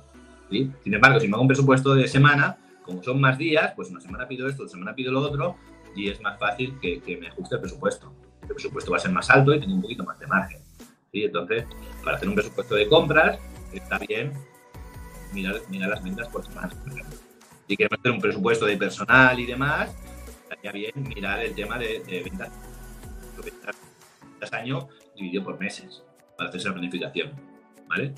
¿sí? 0.51 0.71
Sin 0.85 0.95
embargo, 0.95 1.21
si 1.21 1.29
me 1.29 1.35
hago 1.35 1.43
un 1.43 1.49
presupuesto 1.49 1.95
de 1.95 2.07
semana, 2.09 2.57
como 2.89 3.03
son 3.03 3.21
más 3.21 3.37
días, 3.37 3.75
pues 3.77 3.91
una 3.91 4.01
semana 4.01 4.27
pido 4.27 4.49
esto, 4.49 4.63
otra 4.63 4.73
semana 4.73 4.95
pido 4.95 5.13
lo 5.13 5.21
otro, 5.21 5.57
y 5.95 6.09
es 6.09 6.21
más 6.23 6.39
fácil 6.39 6.79
que, 6.81 7.01
que 7.01 7.19
me 7.19 7.29
ajuste 7.29 7.57
el 7.57 7.61
presupuesto. 7.61 8.11
El 8.43 8.49
presupuesto 8.49 8.91
va 8.91 8.97
a 8.97 9.01
ser 9.01 9.13
más 9.13 9.29
alto 9.29 9.55
y 9.55 9.61
tengo 9.61 9.75
un 9.75 9.83
poquito 9.83 10.05
más 10.05 10.19
de 10.19 10.27
margen. 10.27 10.63
¿sí? 11.13 11.25
Entonces, 11.25 11.67
para 12.03 12.17
hacer 12.17 12.29
un 12.31 12.35
presupuesto 12.35 12.75
de 12.75 12.89
compras, 12.89 13.39
está 13.75 13.99
bien 13.99 14.33
mirar, 15.35 15.57
mirar 15.69 15.91
las 15.91 16.03
ventas 16.03 16.29
por 16.29 16.43
semana. 16.47 16.71
Si 17.69 17.77
queremos 17.77 17.99
hacer 17.99 18.13
un 18.13 18.21
presupuesto 18.21 18.65
de 18.65 18.79
personal 18.79 19.39
y 19.39 19.45
demás, 19.45 19.95
estaría 20.45 20.73
bien 20.73 20.93
mirar 21.15 21.41
el 21.41 21.55
tema 21.55 21.79
de, 21.79 22.23
ventas, 22.25 22.51
ventas 23.45 24.53
año 24.55 24.89
dividido 25.15 25.45
por 25.45 25.61
meses 25.61 26.03
para 26.39 26.49
hacer 26.49 26.63
esa 26.63 26.73
planificación. 26.73 27.33
¿Vale? 27.87 28.15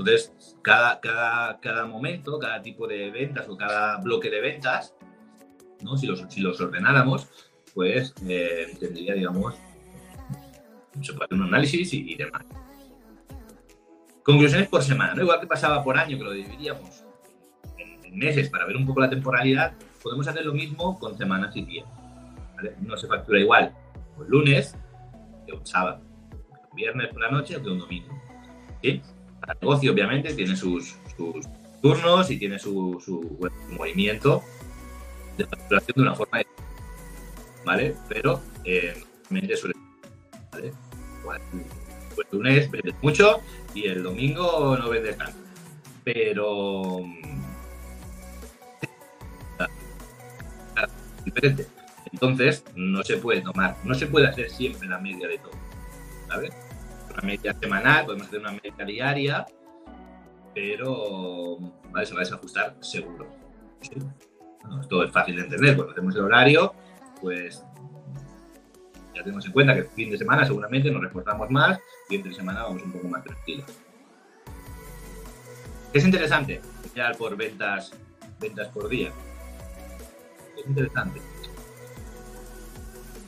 Entonces, 0.00 0.56
cada, 0.62 0.98
cada, 1.00 1.60
cada 1.60 1.86
momento, 1.86 2.38
cada 2.38 2.62
tipo 2.62 2.86
de 2.86 3.10
ventas 3.10 3.46
o 3.48 3.56
cada 3.56 3.98
bloque 3.98 4.30
de 4.30 4.40
ventas, 4.40 4.94
¿no? 5.82 5.96
si, 5.96 6.06
los, 6.06 6.24
si 6.28 6.40
los 6.40 6.60
ordenáramos, 6.60 7.28
pues 7.74 8.14
eh, 8.26 8.76
tendría, 8.80 9.14
digamos, 9.14 9.54
se 11.02 11.12
puede 11.12 11.26
hacer 11.26 11.38
un 11.38 11.42
análisis 11.42 11.92
y, 11.92 12.14
demás. 12.14 12.44
Conclusiones 14.22 14.68
por 14.68 14.82
semana, 14.82 15.14
¿no? 15.14 15.22
igual 15.22 15.40
que 15.40 15.46
pasaba 15.46 15.84
por 15.84 15.98
año, 15.98 16.16
que 16.16 16.24
lo 16.24 16.32
dividíamos 16.32 17.04
en, 17.78 18.18
meses 18.18 18.48
para 18.48 18.66
ver 18.66 18.76
un 18.76 18.86
poco 18.86 19.00
la 19.00 19.10
temporalidad, 19.10 19.74
podemos 20.02 20.26
hacer 20.26 20.44
lo 20.44 20.52
mismo 20.52 20.98
con 20.98 21.16
semanas 21.16 21.54
y 21.56 21.64
días. 21.64 21.86
¿vale? 22.56 22.74
No 22.80 22.96
se 22.96 23.06
factura 23.06 23.38
igual 23.38 23.74
un 24.16 24.28
lunes 24.28 24.76
que 25.46 25.52
un 25.52 25.64
sábado, 25.64 26.00
un 26.70 26.76
viernes 26.76 27.08
por 27.08 27.20
la 27.20 27.30
noche 27.30 27.56
o 27.56 27.60
un 27.60 27.78
domingo. 27.78 28.18
¿sí? 28.82 29.02
Cada 29.40 29.54
negocio, 29.60 29.92
obviamente, 29.92 30.34
tiene 30.34 30.56
sus, 30.56 30.96
sus 31.16 31.46
turnos 31.80 32.30
y 32.30 32.38
tiene 32.38 32.58
su, 32.58 33.00
movimiento 33.70 34.42
de 35.36 35.46
facturación 35.46 35.94
de 35.96 36.02
una 36.02 36.14
forma 36.14 36.42
¿vale? 37.64 37.94
Pero 38.08 38.40
eh, 38.64 38.94
suele 39.56 39.74
¿vale? 40.52 40.72
Pues 42.14 42.28
el 42.32 42.38
lunes 42.38 42.70
vendes 42.70 42.94
mucho 43.02 43.40
y 43.74 43.86
el 43.86 44.02
domingo 44.02 44.76
no 44.76 44.88
vendes 44.90 45.16
tanto. 45.16 45.38
Pero 46.04 47.04
diferente. 51.24 51.66
Entonces, 52.12 52.64
no 52.74 53.02
se 53.04 53.16
puede 53.18 53.40
tomar, 53.40 53.76
no 53.84 53.94
se 53.94 54.06
puede 54.06 54.26
hacer 54.26 54.50
siempre 54.50 54.88
la 54.88 54.98
media 54.98 55.28
de 55.28 55.38
todo. 55.38 55.52
¿Sabes? 56.28 56.52
Una 57.12 57.22
media 57.22 57.54
semanal, 57.54 58.06
podemos 58.06 58.26
hacer 58.26 58.40
una 58.40 58.52
media 58.52 58.84
diaria, 58.84 59.46
pero 60.54 61.58
¿vale? 61.90 62.06
se 62.06 62.14
va 62.14 62.20
a 62.20 62.24
desajustar 62.24 62.76
seguro. 62.80 63.26
¿sí? 63.80 63.92
Esto 64.80 65.04
es 65.04 65.10
fácil 65.10 65.36
de 65.36 65.42
entender, 65.42 65.76
cuando 65.76 65.92
hacemos 65.92 66.14
el 66.14 66.22
horario, 66.22 66.74
pues 67.20 67.64
ya 69.14 69.22
tenemos 69.22 69.44
en 69.46 69.52
cuenta 69.52 69.74
que 69.74 69.84
fin 69.84 70.10
de 70.10 70.18
semana 70.18 70.44
seguramente 70.44 70.90
nos 70.90 71.02
reportamos 71.02 71.50
más 71.50 71.78
y 72.08 72.16
entre 72.16 72.32
semana 72.34 72.64
vamos 72.64 72.82
un 72.82 72.92
poco 72.92 73.08
más 73.08 73.24
tranquilos. 73.24 73.66
Es 75.92 76.04
interesante 76.04 76.60
ya 76.94 77.12
por 77.12 77.36
ventas, 77.36 77.92
ventas 78.38 78.68
por 78.68 78.88
día. 78.88 79.10
Es 80.56 80.66
interesante. 80.66 81.20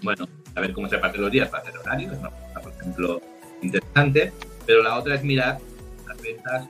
Bueno, 0.02 0.28
a 0.54 0.60
ver 0.60 0.72
cómo 0.72 0.88
se 0.88 0.96
reparten 0.96 1.22
los 1.22 1.30
días 1.30 1.48
para 1.48 1.62
hacer 1.62 1.78
horarios. 1.78 2.16
Por 2.62 2.72
ejemplo, 2.72 3.20
interesante, 3.62 4.32
pero 4.66 4.82
la 4.82 4.98
otra 4.98 5.14
es 5.14 5.24
mirar 5.24 5.58
las 6.06 6.20
ventas 6.20 6.68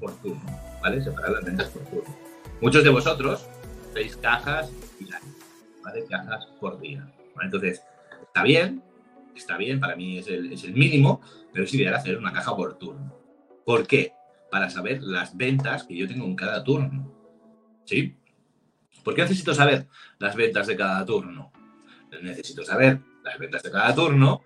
por 0.00 0.14
turno, 0.20 0.60
¿vale? 0.82 1.02
Separar 1.02 1.30
las 1.30 1.44
ventas 1.44 1.68
por 1.68 1.82
turno. 1.84 2.16
Muchos 2.60 2.84
de 2.84 2.90
vosotros 2.90 3.46
veis 3.94 4.16
cajas 4.16 4.70
diarias, 4.98 5.22
¿vale? 5.82 6.04
Cajas 6.06 6.46
por 6.60 6.80
día. 6.80 7.06
Entonces, 7.40 7.82
está 8.22 8.42
bien, 8.42 8.82
está 9.34 9.56
bien, 9.56 9.80
para 9.80 9.96
mí 9.96 10.18
es 10.18 10.28
el, 10.28 10.52
es 10.52 10.64
el 10.64 10.74
mínimo, 10.74 11.20
pero 11.52 11.64
es 11.64 11.74
ideal 11.74 11.94
hacer 11.94 12.18
una 12.18 12.32
caja 12.32 12.54
por 12.54 12.78
turno. 12.78 13.16
¿Por 13.64 13.86
qué? 13.86 14.12
Para 14.50 14.70
saber 14.70 15.02
las 15.02 15.36
ventas 15.36 15.84
que 15.84 15.96
yo 15.96 16.06
tengo 16.06 16.24
en 16.26 16.36
cada 16.36 16.62
turno. 16.62 17.12
¿Sí? 17.84 18.16
¿Por 19.02 19.14
qué 19.14 19.22
necesito 19.22 19.52
saber 19.54 19.86
las 20.18 20.34
ventas 20.34 20.66
de 20.66 20.76
cada 20.76 21.04
turno? 21.04 21.52
Necesito 22.22 22.64
saber 22.64 23.00
las 23.22 23.38
ventas 23.38 23.62
de 23.62 23.70
cada 23.70 23.94
turno 23.94 24.42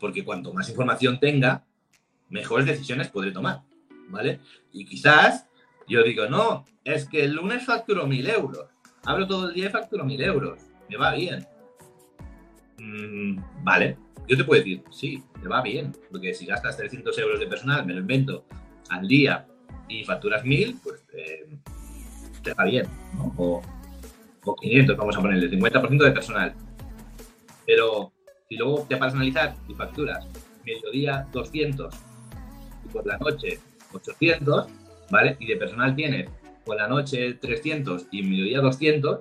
porque 0.00 0.24
cuanto 0.24 0.52
más 0.52 0.68
información 0.68 1.20
tenga, 1.20 1.64
mejores 2.30 2.66
decisiones 2.66 3.08
podré 3.08 3.30
tomar, 3.30 3.62
¿vale? 4.08 4.40
Y 4.72 4.84
quizás 4.86 5.46
yo 5.86 6.02
digo, 6.02 6.26
no, 6.26 6.64
es 6.84 7.06
que 7.06 7.24
el 7.24 7.34
lunes 7.34 7.64
facturo 7.64 8.06
mil 8.06 8.28
euros, 8.28 8.66
abro 9.04 9.26
todo 9.26 9.48
el 9.48 9.54
día 9.54 9.66
y 9.66 9.70
facturo 9.70 10.04
mil 10.04 10.22
euros, 10.22 10.60
me 10.88 10.96
va 10.96 11.14
bien. 11.14 11.46
Mm, 12.78 13.38
vale, 13.62 13.98
yo 14.26 14.36
te 14.36 14.44
puedo 14.44 14.60
decir, 14.60 14.82
sí, 14.90 15.22
me 15.42 15.48
va 15.48 15.60
bien, 15.62 15.92
porque 16.10 16.32
si 16.32 16.46
gastas 16.46 16.76
300 16.76 17.16
euros 17.18 17.38
de 17.38 17.46
personal, 17.46 17.84
me 17.84 17.92
lo 17.92 18.00
invento, 18.00 18.44
al 18.88 19.06
día 19.06 19.46
y 19.88 20.04
facturas 20.04 20.44
mil, 20.44 20.78
pues 20.82 21.04
eh, 21.12 21.46
te 22.42 22.54
va 22.54 22.64
bien, 22.64 22.86
¿no? 23.14 23.34
O, 23.36 23.62
o 24.44 24.56
500, 24.56 24.96
vamos 24.96 25.16
a 25.16 25.20
ponerle 25.20 25.50
50% 25.50 26.04
de 26.04 26.12
personal. 26.12 26.54
Pero 27.66 28.12
si 28.50 28.56
luego 28.56 28.84
te 28.88 28.96
paras 28.96 29.14
a 29.14 29.18
analizar 29.18 29.54
y 29.68 29.74
facturas 29.74 30.26
mediodía 30.66 31.28
200 31.32 31.94
y 32.84 32.88
por 32.88 33.06
la 33.06 33.16
noche 33.16 33.60
800, 33.92 34.66
¿vale? 35.08 35.36
Y 35.38 35.46
de 35.46 35.56
personal 35.56 35.94
tienes 35.94 36.28
por 36.64 36.76
la 36.76 36.88
noche 36.88 37.34
300 37.34 38.06
y 38.10 38.24
mediodía 38.24 38.60
200, 38.60 39.20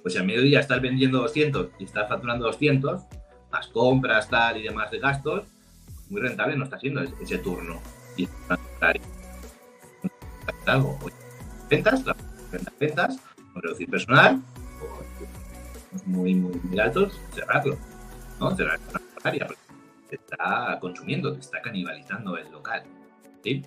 pues 0.00 0.14
si 0.14 0.18
al 0.18 0.26
mediodía 0.26 0.60
estás 0.60 0.80
vendiendo 0.80 1.20
200 1.20 1.72
y 1.78 1.84
estás 1.84 2.08
facturando 2.08 2.46
200, 2.46 3.02
más 3.52 3.68
compras, 3.68 4.30
tal 4.30 4.56
y 4.56 4.62
demás 4.62 4.90
de 4.90 4.98
gastos, 4.98 5.44
muy 6.08 6.22
rentable 6.22 6.56
no 6.56 6.64
está 6.64 6.78
siendo 6.78 7.02
ese, 7.02 7.36
turno. 7.38 7.82
Y 8.16 8.26
algo. 10.66 10.98
Ventas, 11.68 12.02
ventas, 12.80 13.18
reducir 13.56 13.90
personal, 13.90 14.40
muy, 16.06 16.34
muy, 16.34 16.58
muy 16.62 16.78
altos, 16.78 17.20
cerrarlo. 17.34 17.76
¿No? 18.50 18.56
Te 18.56 18.64
te 20.08 20.16
está 20.16 20.78
consumiendo, 20.80 21.32
te 21.32 21.40
está 21.40 21.60
canibalizando 21.60 22.36
el 22.36 22.50
local. 22.50 22.82
¿sí? 23.42 23.62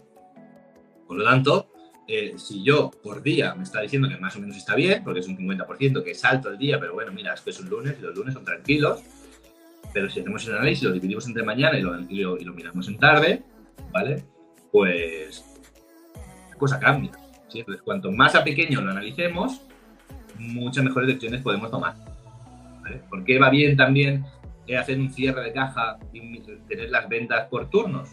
Por 1.08 1.18
lo 1.18 1.24
tanto, 1.24 1.68
eh, 2.08 2.36
si 2.38 2.64
yo 2.64 2.92
por 3.04 3.22
día 3.22 3.56
me 3.56 3.64
está 3.64 3.82
diciendo 3.82 4.08
que 4.08 4.18
más 4.18 4.36
o 4.36 4.40
menos 4.40 4.56
está 4.56 4.76
bien, 4.76 5.04
porque 5.04 5.20
es 5.20 5.28
un 5.28 5.38
50%, 5.38 6.04
que 6.04 6.12
es 6.12 6.24
alto 6.26 6.50
el 6.50 6.58
día, 6.58 6.80
pero 6.80 6.94
bueno, 6.94 7.12
mira, 7.12 7.34
es 7.34 7.42
que 7.42 7.50
es 7.50 7.60
un 7.60 7.70
lunes 7.70 7.96
y 8.00 8.02
los 8.02 8.16
lunes 8.16 8.34
son 8.34 8.46
tranquilos, 8.46 9.02
pero 9.94 10.10
si 10.10 10.20
hacemos 10.20 10.46
el 10.48 10.56
análisis, 10.56 10.84
lo 10.84 10.92
dividimos 10.92 11.28
entre 11.28 11.44
mañana 11.44 11.78
y 11.78 11.82
lo, 11.82 12.54
miramos 12.54 12.88
en 12.88 12.98
tarde, 12.98 13.44
¿vale? 13.92 14.24
Pues 14.72 15.44
la 16.50 16.56
cosa 16.56 16.80
cambia. 16.80 17.12
¿sí? 17.48 17.60
Entonces, 17.60 17.82
cuanto 17.82 18.12
más 18.12 18.36
a 18.36 18.44
pequeño 18.44 18.82
lo 18.82 18.92
analicemos, 18.92 19.62
muchas 20.38 20.84
mejores 20.84 21.08
decisiones 21.08 21.42
podemos 21.42 21.72
tomar. 21.72 21.96
¿Por 23.10 23.26
qué 23.26 23.38
va 23.38 23.50
bien 23.50 23.76
también 23.76 24.26
hacer 24.76 25.00
un 25.00 25.12
cierre 25.12 25.44
de 25.44 25.54
caja 25.54 25.98
y 26.12 26.40
tener 26.68 26.90
las 26.90 27.08
ventas 27.08 27.48
por 27.48 27.70
turnos. 27.70 28.10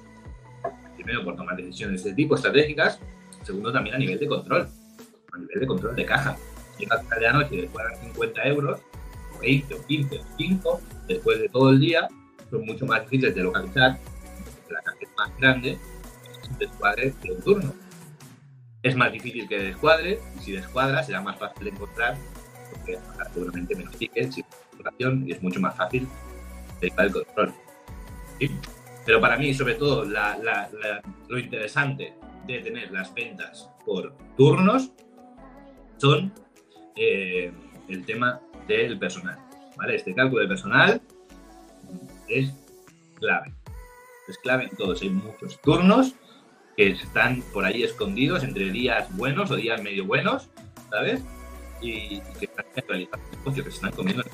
Primero, 0.95 1.25
por 1.25 1.37
tomar 1.37 1.57
decisiones 1.57 2.05
de 2.05 2.15
tipo 2.15 2.37
estratégicas. 2.37 3.01
Segundo, 3.43 3.73
también 3.73 3.97
a 3.97 3.99
nivel 3.99 4.19
de 4.19 4.27
control, 4.27 4.69
a 5.33 5.39
nivel 5.39 5.61
de 5.61 5.67
control 5.67 5.97
de 5.97 6.05
caja. 6.05 6.37
Llega 6.79 7.03
a 7.11 7.21
la 7.21 7.33
noche 7.33 7.57
después 7.57 7.85
de 7.91 8.07
50 8.09 8.45
euros, 8.47 8.81
o 9.35 9.41
20 9.41 9.75
o 9.75 9.87
15 9.87 10.19
o 10.19 10.25
5, 10.37 10.81
después 11.09 11.41
de 11.41 11.49
todo 11.49 11.71
el 11.71 11.81
día, 11.81 12.09
son 12.51 12.65
mucho 12.65 12.87
más 12.87 13.03
difíciles 13.03 13.35
de 13.35 13.43
localizar. 13.43 13.99
La 14.71 14.81
caja 14.83 14.97
es 15.01 15.09
más 15.17 15.39
grande, 15.39 15.79
es 16.43 16.59
descuadre 16.59 17.13
de 17.23 17.33
un 17.33 17.43
turno. 17.43 17.73
Es 18.83 18.97
más 18.97 19.13
difícil 19.13 19.49
que 19.49 19.59
descuadre, 19.59 20.21
y 20.39 20.43
si 20.43 20.53
descuadra 20.53 21.03
será 21.03 21.21
más 21.21 21.39
fácil 21.39 21.65
de 21.65 21.71
encontrar, 21.71 22.17
porque 22.71 22.99
seguramente 23.33 23.75
menos 23.75 23.97
tickets 23.97 24.39
y 24.39 24.45
y 24.99 25.33
es 25.33 25.43
mucho 25.43 25.61
más 25.61 25.75
fácil 25.77 26.07
el 26.81 27.13
control. 27.13 27.55
Pero 29.07 29.21
para 29.21 29.37
mí, 29.37 29.53
sobre 29.55 29.75
todo, 29.75 30.05
lo 30.05 31.39
interesante 31.39 32.15
de 32.47 32.59
tener 32.61 32.91
las 32.91 33.13
ventas 33.15 33.71
por 33.85 34.15
turnos 34.37 34.93
son 35.99 36.33
eh, 36.97 37.53
el 37.89 38.05
tema 38.05 38.41
del 38.67 38.99
personal. 38.99 39.39
¿vale? 39.77 39.97
Este 39.97 40.15
cálculo 40.15 40.43
de 40.43 40.49
personal 40.49 41.01
es 42.29 42.53
clave. 43.17 43.53
Es 44.29 44.39
clave 44.39 44.65
en 44.65 44.77
todos. 44.77 45.03
Hay 45.03 45.11
muchos 45.11 45.61
turnos 45.61 46.15
que 46.77 46.91
están 46.91 47.43
por 47.53 47.65
ahí 47.65 47.83
escondidos 47.83 48.43
entre 48.43 48.71
días 48.71 49.15
buenos 49.17 49.51
o 49.51 49.57
días 49.57 49.83
medio 49.83 50.07
buenos, 50.07 50.49
¿sabes? 50.91 51.23
Y, 51.81 52.21
que 52.39 52.47
están 52.47 52.65
realizando 52.89 53.25
que 53.55 53.63
se 53.63 53.69
están 53.69 53.93
comiendo 53.93 54.23
el 54.23 54.31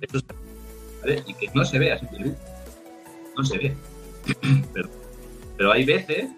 Eso 0.00 0.18
es 0.18 0.24
y 1.26 1.34
que 1.34 1.50
no 1.54 1.64
se 1.64 1.78
ve 1.78 1.92
así 1.92 2.06
No 3.36 3.44
se 3.44 3.58
ve. 3.58 3.76
pero, 5.56 5.72
hay 5.72 5.84
veces, 5.84 6.30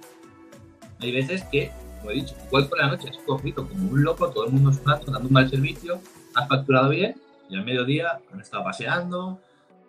hay 1.01 1.13
veces 1.13 1.45
que, 1.45 1.71
como 1.99 2.11
he 2.11 2.15
dicho, 2.15 2.35
igual 2.47 2.69
por 2.69 2.79
la 2.79 2.89
noche 2.89 3.09
has 3.09 3.19
cogido 3.19 3.69
como 3.69 3.91
un 3.91 4.03
loco, 4.03 4.31
todo 4.31 4.47
el 4.47 4.53
mundo 4.53 4.73
sudando, 4.73 5.13
dando 5.13 5.29
un 5.29 5.33
mal 5.33 5.49
servicio, 5.49 6.01
has 6.35 6.49
facturado 6.49 6.91
bien 6.91 7.21
y 7.49 7.57
al 7.57 7.65
mediodía 7.65 8.21
han 8.33 8.41
estado 8.41 8.65
paseando, 8.65 9.41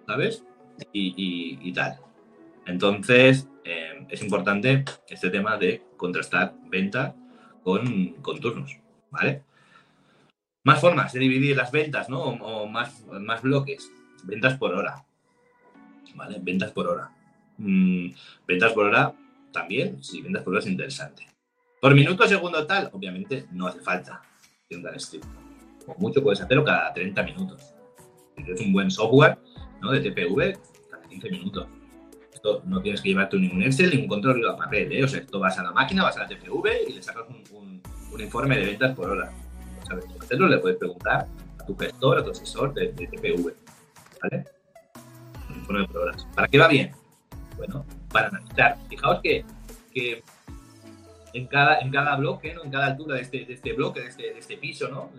¿sabes? 0.06 0.44
Y, 0.94 1.74
tal. 1.74 1.98
Entonces, 2.68 3.48
eh, 3.64 4.06
es 4.10 4.22
importante 4.22 4.86
este 5.08 5.30
tema 5.30 5.58
de 5.58 5.82
contrastar 5.98 6.54
venta 6.70 7.16
con, 7.64 8.14
con, 8.22 8.40
turnos, 8.40 8.78
¿vale? 9.10 9.44
Más 10.64 10.80
formas 10.80 11.14
de 11.14 11.20
dividir 11.20 11.58
las 11.58 11.72
ventas, 11.72 12.10
¿no? 12.10 12.22
O, 12.22 12.68
más, 12.68 13.04
más 13.08 13.42
bloques 13.42 13.90
ventas 14.28 14.58
por 14.58 14.74
hora. 14.74 15.04
¿Vale? 16.16 16.38
Ventas 16.42 16.72
por 16.72 16.88
hora. 16.88 17.10
Mm, 17.58 18.10
ventas 18.48 18.74
por 18.74 18.86
hora 18.86 19.14
también, 19.52 20.04
sí, 20.04 20.22
ventas 20.22 20.44
por 20.44 20.54
hora 20.54 20.60
es 20.60 20.68
interesante. 20.68 21.28
Por 21.82 21.96
minuto, 21.96 22.28
segundo, 22.28 22.66
tal, 22.66 22.90
obviamente 22.94 23.46
no 23.52 23.68
hace 23.68 23.80
falta 23.80 24.22
un 24.72 24.84
tan 24.84 24.96
estricto. 24.96 25.28
Mucho 25.98 26.22
puedes 26.22 26.42
hacerlo 26.42 26.66
cada 26.66 26.94
30 26.94 27.24
minutos. 27.24 27.74
Si 28.36 28.44
tienes 28.44 28.62
un 28.62 28.74
buen 28.74 28.92
software 28.92 29.38
¿no? 29.82 29.92
de 29.92 30.02
TPV, 30.02 30.60
cada 30.92 31.04
15 31.08 31.30
minutos. 31.32 31.68
Esto 32.34 32.62
no 32.66 32.82
tienes 32.82 33.02
que 33.02 33.10
llevarte 33.10 33.38
ningún 33.38 33.64
Excel, 33.64 33.92
ningún 33.92 34.08
control 34.08 34.42
ni 34.42 34.58
papel. 34.58 34.92
¿eh? 34.92 35.04
O 35.04 35.08
sea, 35.08 35.22
esto 35.22 35.40
vas 35.40 35.58
a 35.58 35.64
la 35.64 35.72
máquina, 35.72 36.04
vas 36.04 36.18
a 36.18 36.22
la 36.22 36.28
TPV 36.28 36.90
y 36.90 36.94
le 36.94 37.02
sacas 37.02 37.24
un, 37.52 37.82
informe 38.20 38.58
de 38.58 38.66
ventas 38.66 38.96
por 38.96 39.10
hora. 39.10 39.32
¿Sabes 39.88 40.06
cómo 40.06 40.22
hacerlo? 40.22 40.48
Le 40.48 40.58
puedes 40.58 40.78
preguntar 40.78 41.28
a 41.60 41.66
tu 41.66 41.76
gestor, 41.78 42.18
a 42.18 42.24
tu 42.24 42.32
asesor 42.32 42.74
de, 42.74 42.92
de 42.92 43.08
TPV. 43.08 43.54
¿Vale? 44.22 44.46
¿Para 46.36 46.48
qué 46.48 46.58
va 46.58 46.68
bien? 46.68 46.92
Bueno, 47.58 47.86
para 48.12 48.28
analizar. 48.28 48.78
Fijaos 48.90 49.20
que, 49.22 49.44
en, 51.34 51.48
cada, 51.48 51.80
en 51.80 51.92
cada 51.92 52.16
bloque, 52.16 52.54
¿no? 52.54 52.64
en 52.64 52.72
cada 52.72 52.88
altura 52.88 53.16
de 53.16 53.22
este, 53.22 53.46
de 53.46 53.54
este 53.54 53.74
bloque, 53.74 54.02
de 54.02 54.08
este, 54.08 54.24
de 54.34 54.40
este 54.40 54.58
piso, 54.58 54.88
¿no? 54.88 55.12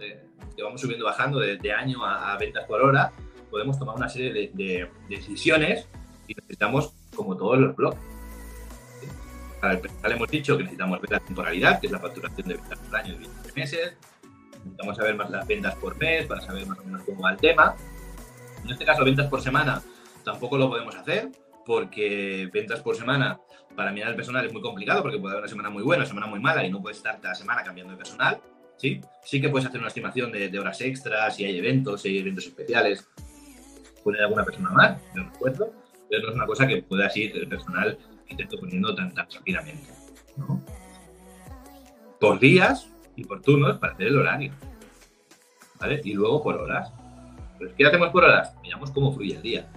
que 0.57 0.63
vamos 0.63 0.81
subiendo, 0.81 1.05
bajando 1.05 1.39
de, 1.39 1.73
año 1.73 2.05
a, 2.05 2.37
ventas 2.39 2.65
por 2.67 2.83
hora, 2.83 3.13
podemos 3.51 3.79
tomar 3.79 3.97
una 3.97 4.09
serie 4.09 4.51
de, 4.53 4.89
decisiones 5.09 5.87
y 6.27 6.35
necesitamos, 6.35 6.93
como 7.15 7.37
todos 7.37 7.59
los 7.59 7.77
bloques. 7.77 8.01
Para 9.61 9.75
el 9.75 9.81
personal 9.81 10.13
hemos 10.13 10.31
dicho 10.31 10.57
que 10.57 10.63
necesitamos 10.63 11.01
ver 11.01 11.11
la 11.11 11.21
temporalidad, 11.21 11.81
que 11.81 11.89
es 11.89 11.93
la 11.93 11.99
facturación 11.99 12.47
de 12.47 12.55
ventas 12.55 12.79
por 12.79 12.97
año 12.97 13.15
de 13.15 13.19
20 13.21 13.53
meses. 13.55 13.97
Necesitamos 14.53 14.97
saber 14.97 15.17
más 15.17 15.31
las 15.31 15.47
ventas 15.47 15.75
por 15.77 15.97
mes 15.97 16.27
para 16.27 16.41
saber 16.41 16.67
más 16.67 16.79
o 16.79 16.85
menos 16.85 17.03
cómo 17.03 17.23
va 17.23 17.33
el 17.33 17.39
tema. 17.39 17.75
En 18.65 18.71
este 18.71 18.85
caso, 18.85 19.05
ventas 19.05 19.29
por 19.29 19.41
semana 19.41 19.83
tampoco 20.25 20.59
lo 20.59 20.69
podemos 20.69 20.95
hacer 20.95 21.29
porque 21.65 22.49
ventas 22.53 22.81
por 22.81 22.97
semana 22.97 23.39
para 23.77 23.93
mirar 23.93 24.11
el 24.11 24.17
personal 24.17 24.45
es 24.45 24.53
muy 24.53 24.63
complicado 24.63 25.03
porque 25.03 25.19
puede 25.19 25.35
haber 25.35 25.43
una 25.43 25.49
semana 25.49 25.71
muy 25.71 25.83
buena, 25.83 26.03
una 26.03 26.09
semana 26.09 26.27
muy 26.27 26.41
mala 26.41 26.65
y 26.65 26.71
no 26.71 26.81
puedes 26.81 26.99
estar 26.99 27.21
cada 27.21 27.35
semana 27.35 27.63
cambiando 27.63 27.93
de 27.93 27.99
personal. 27.99 28.41
¿sí? 28.79 29.01
sí 29.23 29.41
que 29.41 29.49
puedes 29.49 29.67
hacer 29.69 29.79
una 29.79 29.89
estimación 29.89 30.33
de, 30.33 30.59
horas 30.59 30.81
extras, 30.81 31.37
si 31.37 31.45
hay 31.45 31.59
eventos, 31.59 32.03
si 32.03 32.09
hay 32.09 32.19
eventos 32.19 32.47
especiales, 32.47 33.07
poner 34.03 34.23
alguna 34.23 34.45
persona 34.45 34.71
más, 34.71 35.01
no 35.15 35.25
recuerdo, 35.25 35.73
pero 36.09 36.23
no 36.23 36.29
es 36.31 36.35
una 36.35 36.47
cosa 36.47 36.67
que 36.67 36.83
puedas 36.83 37.15
ir 37.17 37.37
el 37.37 37.49
personal 37.49 37.99
intento 38.29 38.59
poniendo 38.59 38.95
tan, 38.95 39.13
tan 39.13 39.27
rápidamente. 39.31 39.89
Por 42.21 42.39
días 42.39 42.91
y 43.17 43.25
por 43.25 43.43
turnos 43.43 43.79
para 43.79 43.93
hacer 43.95 44.09
el 44.09 44.19
horario. 44.19 44.53
¿Vale? 45.81 46.01
Y 46.05 46.15
luego 46.15 46.43
por 46.43 46.57
horas. 46.57 46.93
Pero 47.59 47.75
¿qué 47.77 47.87
hacemos 47.87 48.09
por 48.11 48.25
horas? 48.25 48.55
Miramos 48.63 48.91
cómo 48.91 49.13
fluye 49.13 49.37
el 49.37 49.43
día. 49.43 49.69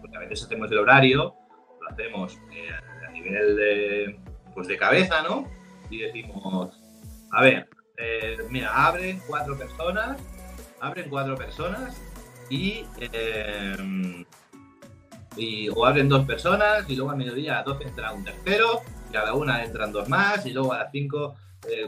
Porque 0.00 0.16
a 0.16 0.20
veces 0.20 0.44
hacemos 0.44 0.70
el 0.70 0.78
horario, 0.78 1.34
lo 1.80 1.88
hacemos 1.88 2.38
eh, 2.52 2.70
a 3.06 3.10
nivel 3.10 3.56
de, 3.56 4.20
pues 4.54 4.68
de 4.68 4.76
cabeza, 4.76 5.22
¿no? 5.22 5.48
Y 5.90 5.98
decimos, 5.98 6.80
a 7.30 7.42
ver, 7.42 7.68
eh, 7.98 8.36
mira, 8.50 8.86
abren 8.86 9.20
cuatro 9.26 9.56
personas, 9.56 10.20
abren 10.80 11.08
cuatro 11.08 11.36
personas 11.36 12.00
y, 12.50 12.84
eh, 13.00 14.24
y, 15.36 15.68
o 15.68 15.84
abren 15.84 16.08
dos 16.08 16.24
personas 16.26 16.88
y 16.88 16.96
luego 16.96 17.10
a 17.10 17.16
mediodía 17.16 17.58
a 17.58 17.62
12 17.62 17.84
entra 17.84 18.12
un 18.12 18.24
tercero, 18.24 18.82
cada 19.12 19.34
una 19.34 19.64
entran 19.64 19.92
dos 19.92 20.08
más 20.08 20.44
y 20.46 20.52
luego 20.52 20.72
a 20.72 20.78
las 20.78 20.92
5, 20.92 21.34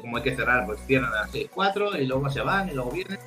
como 0.00 0.16
hay 0.16 0.22
que 0.22 0.36
cerrar, 0.36 0.66
pues 0.66 0.80
cierran 0.86 1.12
a 1.12 1.22
las 1.22 1.30
6, 1.30 1.50
4 1.52 1.98
y 1.98 2.06
luego 2.06 2.28
se 2.30 2.40
van 2.40 2.68
y 2.68 2.72
luego 2.72 2.90
vienen 2.90 3.18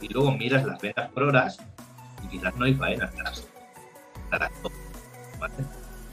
y 0.00 0.08
luego 0.08 0.32
miras 0.32 0.64
las 0.64 0.80
ventas 0.80 1.10
por 1.10 1.24
horas 1.24 1.58
y 2.24 2.28
quizás 2.28 2.56
no 2.56 2.64
hay 2.64 2.74
faenas 2.74 3.10
para 4.30 4.50
¿vale? 5.38 5.54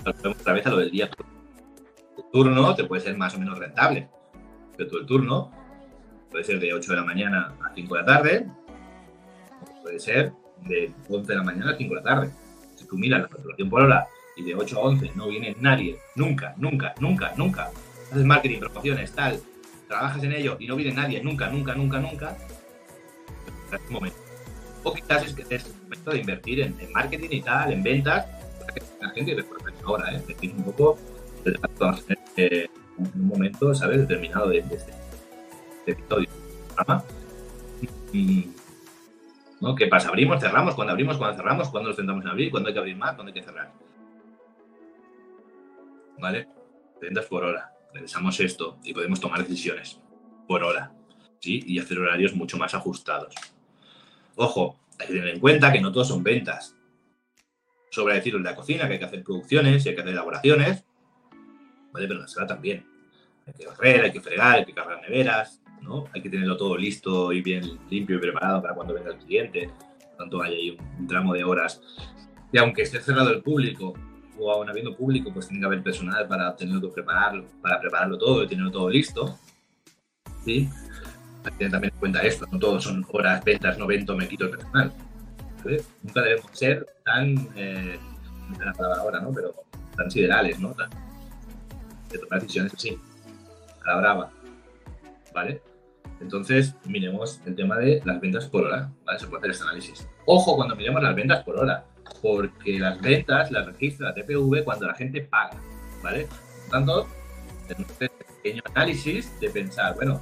otra 0.05 0.53
vez 0.53 0.65
a 0.65 0.69
lo 0.69 0.77
del 0.77 0.91
día. 0.91 1.09
El 2.17 2.23
turno 2.31 2.75
te 2.75 2.83
puede 2.85 3.01
ser 3.01 3.17
más 3.17 3.35
o 3.35 3.39
menos 3.39 3.57
rentable, 3.57 4.09
pero 4.75 4.89
tú 4.89 4.97
el 4.97 5.05
turno 5.05 5.51
puede 6.31 6.43
ser 6.43 6.59
de 6.59 6.73
8 6.73 6.91
de 6.91 6.97
la 6.97 7.03
mañana 7.03 7.53
a 7.63 7.73
5 7.73 7.95
de 7.95 8.01
la 8.01 8.05
tarde, 8.05 8.47
puede 9.81 9.99
ser 9.99 10.33
de 10.65 10.93
11 11.09 11.31
de 11.31 11.37
la 11.37 11.43
mañana 11.43 11.71
a 11.71 11.77
5 11.77 11.95
de 11.95 12.01
la 12.01 12.03
tarde. 12.03 12.31
Si 12.75 12.85
tú 12.85 12.97
miras 12.97 13.21
la 13.21 13.27
facturación 13.27 13.69
por 13.69 13.81
hora 13.81 14.07
y 14.35 14.43
de 14.43 14.55
8 14.55 14.77
a 14.77 14.81
11 14.81 15.11
no 15.15 15.27
viene 15.27 15.55
nadie, 15.59 15.97
nunca, 16.15 16.53
nunca, 16.57 16.93
nunca, 16.99 17.33
nunca, 17.37 17.71
haces 18.11 18.25
marketing, 18.25 18.59
promociones, 18.59 19.11
tal, 19.13 19.39
trabajas 19.87 20.23
en 20.23 20.33
ello 20.33 20.57
y 20.59 20.67
no 20.67 20.75
viene 20.75 20.93
nadie, 20.93 21.21
nunca, 21.21 21.49
nunca, 21.49 21.75
nunca, 21.75 21.99
nunca, 21.99 22.37
un 23.87 23.93
momento. 23.93 24.17
O 24.83 24.93
quizás 24.93 25.25
es 25.25 25.33
que 25.33 25.55
es 25.55 25.73
momento 25.83 26.11
de 26.11 26.19
invertir 26.19 26.59
en, 26.61 26.75
marketing 26.93 27.29
y 27.31 27.41
tal, 27.41 27.71
en 27.71 27.83
ventas, 27.83 28.25
para 28.59 28.73
que 28.73 28.81
la 29.01 29.09
gente 29.09 29.35
recuerde 29.35 29.73
ahora, 29.83 30.15
¿eh? 30.15 30.23
decir 30.27 30.53
un 30.55 30.63
poco 30.63 30.97
en 31.45 32.69
un 32.97 33.27
momento, 33.27 33.73
¿sabes?, 33.73 33.99
determinado 33.99 34.49
de, 34.49 34.59
este, 34.59 34.93
episodio. 35.85 36.27
Y, 38.13 38.49
¿no? 39.61 39.75
¿Qué 39.75 39.87
pasa? 39.87 40.09
¿Abrimos, 40.09 40.41
cerramos? 40.41 40.75
¿Cuándo 40.75 40.91
abrimos? 40.91 41.17
¿Cuándo 41.17 41.37
cerramos? 41.37 41.69
¿Cuándo 41.69 41.89
nos 41.89 41.97
sentamos 41.97 42.23
en 42.23 42.31
abrir? 42.31 42.51
¿Cuándo 42.51 42.67
hay 42.69 42.73
que 42.73 42.79
abrir 42.79 42.97
más? 42.97 43.15
¿Cuándo 43.15 43.31
hay 43.31 43.33
que 43.33 43.43
cerrar? 43.43 43.71
¿Vale? 46.19 46.47
Ventas 47.01 47.25
por 47.25 47.43
hora. 47.43 47.71
Revisamos 47.93 48.39
esto 48.39 48.79
y 48.83 48.93
podemos 48.93 49.19
tomar 49.19 49.39
decisiones 49.39 49.99
por 50.47 50.63
hora. 50.63 50.91
¿Sí? 51.39 51.63
Y 51.65 51.79
hacer 51.79 51.99
horarios 51.99 52.33
mucho 52.33 52.57
más 52.57 52.73
ajustados. 52.73 53.33
Ojo, 54.37 54.77
hay 54.99 55.07
que 55.07 55.13
tener 55.13 55.29
en 55.29 55.39
cuenta 55.39 55.73
que 55.73 55.81
no 55.81 55.91
todos 55.91 56.07
son 56.07 56.23
ventas. 56.23 56.75
Sobra 57.89 58.15
decirlo 58.15 58.37
en 58.37 58.45
la 58.45 58.55
cocina, 58.55 58.87
que 58.87 58.93
hay 58.93 58.99
que 58.99 59.05
hacer 59.05 59.23
producciones 59.23 59.83
y 59.85 59.89
hay 59.89 59.95
que 59.95 60.01
hacer 60.01 60.13
elaboraciones. 60.13 60.83
¿Vale? 61.91 62.07
Pero 62.07 62.15
en 62.15 62.21
la 62.21 62.27
sala 62.27 62.45
también. 62.45 62.85
Hay 63.47 63.53
que 63.53 63.65
barrer, 63.65 64.01
hay 64.05 64.11
que 64.11 64.21
fregar, 64.21 64.55
hay 64.57 64.65
que 64.65 64.73
cargar 64.73 65.01
neveras, 65.01 65.61
¿no? 65.81 66.05
Hay 66.13 66.21
que 66.21 66.29
tenerlo 66.29 66.55
todo 66.55 66.77
listo 66.77 67.33
y 67.33 67.41
bien 67.41 67.79
limpio 67.89 68.17
y 68.17 68.19
preparado 68.19 68.61
para 68.61 68.75
cuando 68.75 68.93
venga 68.93 69.11
el 69.11 69.17
cliente. 69.17 69.71
Por 69.99 70.17
tanto, 70.17 70.41
hay 70.43 70.53
ahí 70.53 70.77
un, 70.99 71.07
tramo 71.07 71.33
de 71.33 71.43
horas. 71.43 71.81
Y 72.51 72.59
aunque 72.59 72.83
esté 72.83 73.01
cerrado 73.01 73.31
el 73.31 73.41
público, 73.41 73.93
o 74.37 74.51
aún 74.51 74.69
habiendo 74.69 74.95
público, 74.95 75.33
pues 75.33 75.47
tiene 75.47 75.61
que 75.61 75.65
haber 75.65 75.81
personal 75.81 76.27
para 76.27 76.55
tenerlo 76.55 76.93
prepararlo, 76.93 77.47
para 77.59 77.79
prepararlo 77.79 78.19
todo 78.19 78.43
y 78.43 78.47
tenerlo 78.47 78.69
todo 78.69 78.89
listo. 78.89 79.39
¿Sí? 80.45 80.69
Hay 81.47 81.51
que 81.53 81.57
tener 81.57 81.71
también 81.71 81.93
en 81.93 81.99
cuenta 81.99 82.21
esto, 82.21 82.45
no 82.51 82.59
todos 82.59 82.83
son 82.83 83.05
horas, 83.11 83.43
ventas, 83.43 83.77
90, 83.77 84.15
me 84.15 84.27
quito 84.27 84.45
el 84.45 84.51
personal. 84.51 84.93
Nunca 86.03 86.21
debemos 86.21 86.49
ser 86.53 86.85
tan, 87.03 87.49
eh, 87.55 87.97
no 88.57 88.65
la 88.65 88.73
palabra 88.73 89.01
ahora, 89.01 89.19
¿no? 89.19 89.31
Pero 89.33 89.53
tan 89.95 90.09
siderales, 90.09 90.59
¿no? 90.59 90.75
de 92.09 92.19
tomar 92.19 92.39
decisiones 92.41 92.73
así, 92.73 92.97
a 93.83 93.91
la 93.91 93.97
brava, 93.97 94.31
¿vale? 95.33 95.61
Entonces, 96.21 96.73
miremos 96.85 97.41
el 97.45 97.55
tema 97.55 97.77
de 97.77 98.01
las 98.05 98.21
ventas 98.21 98.45
por 98.45 98.63
hora, 98.63 98.89
¿vale? 99.03 99.19
Se 99.19 99.27
puede 99.27 99.39
hacer 99.39 99.51
este 99.51 99.63
análisis. 99.63 100.07
Ojo 100.25 100.55
cuando 100.55 100.75
miremos 100.75 101.03
las 101.03 101.15
ventas 101.15 101.43
por 101.43 101.59
hora, 101.59 101.83
porque 102.21 102.79
las 102.79 103.01
ventas 103.01 103.51
las 103.51 103.65
registra 103.65 104.09
la 104.09 104.15
TPV 104.15 104.63
cuando 104.63 104.87
la 104.87 104.95
gente 104.95 105.21
paga, 105.21 105.57
¿vale? 106.01 106.27
Por 106.27 106.71
tanto, 106.71 107.07
tenemos 107.67 107.91
este 107.91 108.09
pequeño 108.09 108.63
análisis 108.73 109.37
de 109.39 109.49
pensar, 109.49 109.95
bueno, 109.95 110.21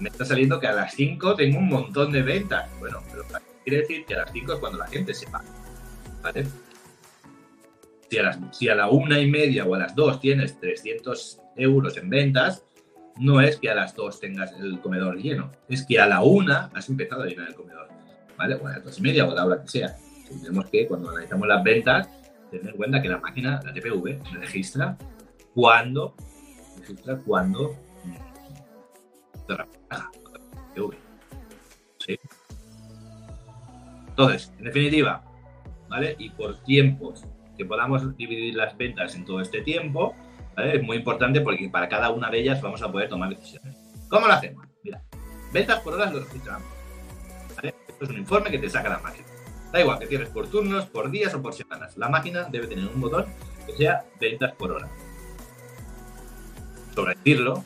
me 0.00 0.08
está 0.08 0.24
saliendo 0.24 0.60
que 0.60 0.66
a 0.66 0.72
las 0.72 0.94
5 0.94 1.36
tengo 1.36 1.58
un 1.58 1.68
montón 1.68 2.12
de 2.12 2.22
ventas. 2.22 2.70
Bueno, 2.78 3.02
pero 3.10 3.24
quiere 3.64 3.80
decir 3.80 4.04
que 4.04 4.14
a 4.14 4.18
las 4.18 4.32
5 4.32 4.54
es 4.54 4.58
cuando 4.58 4.78
la 4.78 4.86
gente 4.86 5.14
se 5.14 5.26
paga, 5.26 5.48
¿vale? 6.22 6.46
Si 8.08 8.18
a, 8.18 8.22
las, 8.22 8.38
si 8.52 8.68
a 8.68 8.74
la 8.74 8.88
una 8.88 9.18
y 9.18 9.28
media 9.28 9.64
o 9.64 9.74
a 9.74 9.78
las 9.78 9.94
2 9.96 10.20
tienes 10.20 10.60
300 10.60 11.40
euros 11.56 11.96
en 11.96 12.08
ventas, 12.08 12.64
no 13.18 13.40
es 13.40 13.56
que 13.56 13.70
a 13.70 13.74
las 13.74 13.94
2 13.96 14.20
tengas 14.20 14.52
el 14.52 14.80
comedor 14.80 15.16
lleno, 15.16 15.50
es 15.68 15.84
que 15.84 15.98
a 15.98 16.06
la 16.06 16.22
una 16.22 16.70
has 16.74 16.88
empezado 16.88 17.22
a 17.22 17.26
llenar 17.26 17.48
el 17.48 17.54
comedor, 17.54 17.88
¿vale? 18.36 18.54
O 18.54 18.66
a 18.66 18.72
las 18.72 18.84
2 18.84 18.98
y 18.98 19.02
media 19.02 19.26
o 19.26 19.32
a 19.32 19.34
la 19.34 19.46
hora 19.46 19.62
que 19.62 19.68
sea. 19.68 19.96
Tenemos 20.28 20.66
que, 20.66 20.86
cuando 20.86 21.10
analizamos 21.10 21.48
las 21.48 21.64
ventas, 21.64 22.08
tener 22.50 22.68
en 22.68 22.76
cuenta 22.76 23.02
que 23.02 23.08
la 23.08 23.18
máquina, 23.18 23.60
la 23.64 23.72
TPV, 23.72 24.20
registra 24.34 24.96
cuando, 25.54 26.14
registra 26.78 27.18
Entonces, 34.08 34.52
en 34.58 34.64
definitiva, 34.64 35.22
¿vale? 35.88 36.16
Y 36.18 36.30
por 36.30 36.56
tiempos 36.62 37.24
que 37.56 37.64
podamos 37.64 38.16
dividir 38.16 38.54
las 38.54 38.76
ventas 38.76 39.14
en 39.14 39.24
todo 39.24 39.40
este 39.40 39.60
tiempo, 39.60 40.14
¿vale? 40.56 40.76
Es 40.76 40.82
muy 40.82 40.96
importante 40.96 41.40
porque 41.42 41.68
para 41.68 41.88
cada 41.88 42.10
una 42.10 42.30
de 42.30 42.40
ellas 42.40 42.62
vamos 42.62 42.80
a 42.82 42.90
poder 42.90 43.08
tomar 43.08 43.28
decisiones. 43.28 43.76
¿Cómo 44.08 44.26
lo 44.26 44.32
hacemos? 44.32 44.66
Mira, 44.82 45.02
ventas 45.52 45.80
por 45.80 45.94
horas 45.94 46.12
lo 46.12 46.20
registramos. 46.20 46.66
Esto 47.62 48.04
es 48.04 48.10
un 48.10 48.18
informe 48.18 48.50
que 48.50 48.58
te 48.58 48.70
saca 48.70 48.88
la 48.88 48.98
máquina. 48.98 49.26
Da 49.72 49.80
igual 49.80 49.98
que 49.98 50.06
cierres 50.06 50.28
por 50.28 50.48
turnos, 50.48 50.86
por 50.86 51.10
días 51.10 51.34
o 51.34 51.42
por 51.42 51.52
semanas. 51.52 51.96
La 51.96 52.08
máquina 52.08 52.44
debe 52.44 52.66
tener 52.66 52.86
un 52.86 53.00
botón 53.00 53.26
que 53.66 53.72
sea 53.72 54.04
ventas 54.20 54.54
por 54.54 54.70
hora. 54.72 54.88
Sobre 56.94 57.14
decirlo, 57.16 57.64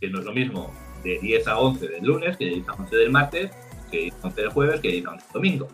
que 0.00 0.08
no 0.08 0.20
es 0.20 0.24
lo 0.24 0.32
mismo 0.32 0.72
de 1.02 1.18
10 1.18 1.48
a 1.48 1.58
11 1.58 1.88
del 1.88 2.04
lunes, 2.04 2.36
que 2.36 2.44
de 2.44 2.50
10 2.56 2.68
a 2.68 2.72
11 2.72 2.96
del 2.96 3.10
martes, 3.10 3.50
que 3.90 3.96
de 3.96 4.02
10 4.04 4.14
a 4.14 4.26
11 4.28 4.40
del 4.40 4.50
jueves, 4.50 4.80
que 4.80 4.88
de 4.88 4.94
10 4.94 5.06
a 5.06 5.10
11 5.10 5.24
del 5.24 5.32
domingo. 5.32 5.68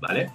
¿Vale? 0.00 0.30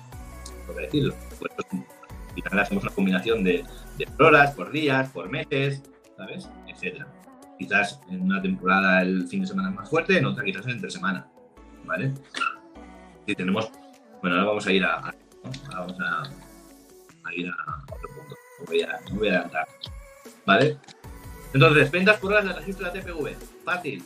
Por 0.65 0.75
decirlo. 0.75 1.15
Pues, 1.39 1.51
al 1.59 2.43
final 2.43 2.59
hacemos 2.59 2.83
una 2.83 2.93
combinación 2.93 3.43
de, 3.43 3.63
de 3.97 4.07
por 4.07 4.23
horas, 4.23 4.51
por 4.55 4.71
días, 4.71 5.09
por 5.09 5.29
meses, 5.29 5.83
¿sabes? 6.17 6.49
Etcétera. 6.67 7.07
Quizás 7.59 7.99
en 8.09 8.21
una 8.21 8.41
temporada 8.41 9.01
el 9.01 9.27
fin 9.27 9.41
de 9.41 9.47
semana 9.47 9.69
es 9.69 9.75
más 9.75 9.89
fuerte, 9.89 10.17
en 10.17 10.25
otra 10.25 10.43
quizás 10.43 10.65
entre 10.67 10.89
semana. 10.89 11.27
¿Vale? 11.86 12.13
Si 13.27 13.36
tenemos. 13.36 13.71
Bueno, 14.21 14.38
ahora 14.38 14.47
vamos 14.47 14.67
a 14.67 14.71
ir 14.71 14.83
a. 14.83 14.95
a 14.95 15.13
vamos 15.73 15.97
a, 15.99 16.23
a, 17.23 17.33
ir 17.36 17.49
a 17.49 17.93
otro 17.93 18.09
punto. 18.15 18.36
No 18.59 18.65
voy 18.65 18.81
a, 18.81 18.99
voy 19.12 19.27
a 19.27 19.31
adelantar. 19.31 19.67
¿Vale? 20.45 20.77
Entonces, 21.53 21.91
ventas 21.91 22.17
por 22.17 22.31
horas 22.31 22.45
de 22.45 22.53
registro 22.53 22.91
de 22.91 22.99
la 22.99 23.05
TPV. 23.05 23.36
Fácil. 23.63 24.03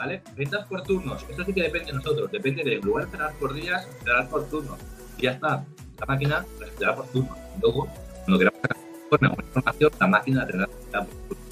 ¿Vale? 0.00 0.22
Ventas 0.34 0.66
por 0.66 0.82
turnos, 0.82 1.26
esto 1.28 1.44
sí 1.44 1.52
que 1.52 1.62
depende 1.62 1.88
de 1.88 1.98
nosotros, 1.98 2.32
depende 2.32 2.64
de 2.64 2.76
lugar 2.76 3.06
cerrar 3.10 3.34
por 3.34 3.52
días, 3.52 3.86
cerrar 4.02 4.30
por 4.30 4.48
turnos. 4.48 4.78
Ya 5.18 5.32
está, 5.32 5.62
la 5.98 6.06
máquina 6.06 6.46
cerrará 6.58 6.96
por 6.96 7.06
turnos. 7.08 7.36
Luego, 7.60 7.86
cuando 8.24 8.38
queramos 8.38 8.60
sacar 8.62 8.78
una 9.20 9.44
información, 9.44 9.90
la 10.00 10.06
máquina 10.06 10.46
tendrá 10.46 10.66
por 10.66 11.06
turnos. 11.28 11.48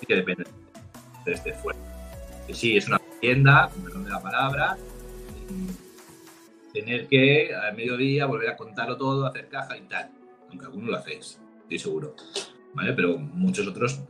Sí 0.00 0.06
que 0.06 0.16
depende 0.16 0.44
de 1.24 1.32
este 1.32 1.50
esfuerzo. 1.50 1.80
Sí, 2.52 2.76
es 2.76 2.88
una 2.88 3.00
tienda, 3.20 3.70
perdón 3.84 4.04
de 4.04 4.10
la 4.10 4.20
palabra, 4.20 4.76
tener 6.72 7.06
que 7.06 7.54
al 7.54 7.76
mediodía 7.76 8.26
volver 8.26 8.50
a 8.50 8.56
contarlo 8.56 8.96
todo, 8.96 9.26
hacer 9.26 9.48
caja 9.48 9.76
y 9.76 9.82
tal. 9.82 10.10
Aunque 10.50 10.66
algunos 10.66 10.90
lo 10.90 10.96
hacéis, 10.96 11.38
estoy 11.62 11.78
seguro. 11.78 12.16
¿Vale? 12.74 12.92
Pero 12.94 13.16
muchos 13.16 13.64
otros 13.68 14.00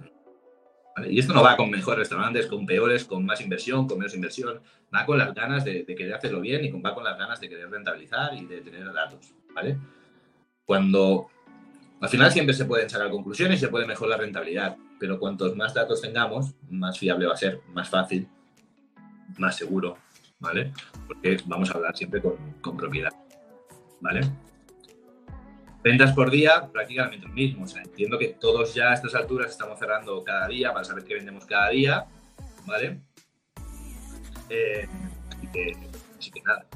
y 1.05 1.19
esto 1.19 1.35
no 1.35 1.43
va 1.43 1.57
con 1.57 1.71
mejores 1.71 2.01
restaurantes, 2.01 2.47
con 2.47 2.65
peores, 2.65 3.05
con 3.05 3.25
más 3.27 3.41
inversión, 3.41 3.87
con 3.87 3.99
menos 3.99 4.15
inversión. 4.15 4.61
Va 4.95 5.05
con 5.05 5.19
las 5.19 5.35
ganas 5.35 5.65
de, 5.65 5.85
querer 5.85 6.15
hacerlo 6.15 6.41
bien 6.41 6.65
y 6.65 6.71
va 6.81 6.95
con 6.95 7.05
las 7.05 7.19
ganas 7.19 7.41
de 7.41 7.49
querer 7.49 7.71
rentabilizar 7.71 8.35
y 8.35 8.47
de 8.47 8.63
tener 8.63 8.91
datos. 8.93 9.35
¿vale? 9.55 9.77
Cuando 10.65 11.29
al 12.01 12.09
final 12.09 12.33
siempre 12.33 12.55
se 12.55 12.65
pueden 12.65 12.89
sacar 12.89 13.11
conclusiones 13.11 13.59
y 13.59 13.61
se 13.61 13.69
puede 13.69 13.87
mejorar 13.87 14.19
la 14.19 14.25
rentabilidad, 14.25 14.77
pero 14.99 15.19
cuantos 15.19 15.55
más 15.55 15.75
datos 15.75 16.01
tengamos, 16.01 16.55
más 16.71 16.99
fiable 16.99 17.27
va 17.27 17.35
a 17.35 17.37
ser, 17.37 17.61
más 17.75 17.89
fácil, 17.89 18.27
más 19.37 19.57
seguro, 19.57 19.99
¿vale? 20.39 20.73
Porque 21.07 21.39
vamos 21.45 21.71
a 21.71 21.75
hablar 21.75 21.97
siempre 21.97 22.23
con, 22.23 22.37
con 22.61 22.77
propiedad, 22.77 23.13
¿vale? 24.01 24.21
Ventas 25.87 26.13
por 26.15 26.33
día, 26.33 26.69
prácticamente 26.73 27.29
lo 27.29 27.33
mismo. 27.33 27.65
Entiendo 27.77 28.19
que 28.19 28.35
todos 28.41 28.75
ya 28.75 28.91
a 28.91 28.95
estas 28.95 29.15
alturas 29.15 29.53
estamos 29.53 29.79
cerrando 29.79 30.25
cada 30.25 30.49
día 30.49 30.73
para 30.73 30.85
saber 30.85 31.05
qué 31.05 31.15
vendemos 31.15 31.47
cada 31.47 31.71
día, 31.71 32.05
¿vale? 32.67 33.03
Eh, 34.51 34.89
así, 36.19 36.33
que, 36.33 36.43
nada. 36.45 36.67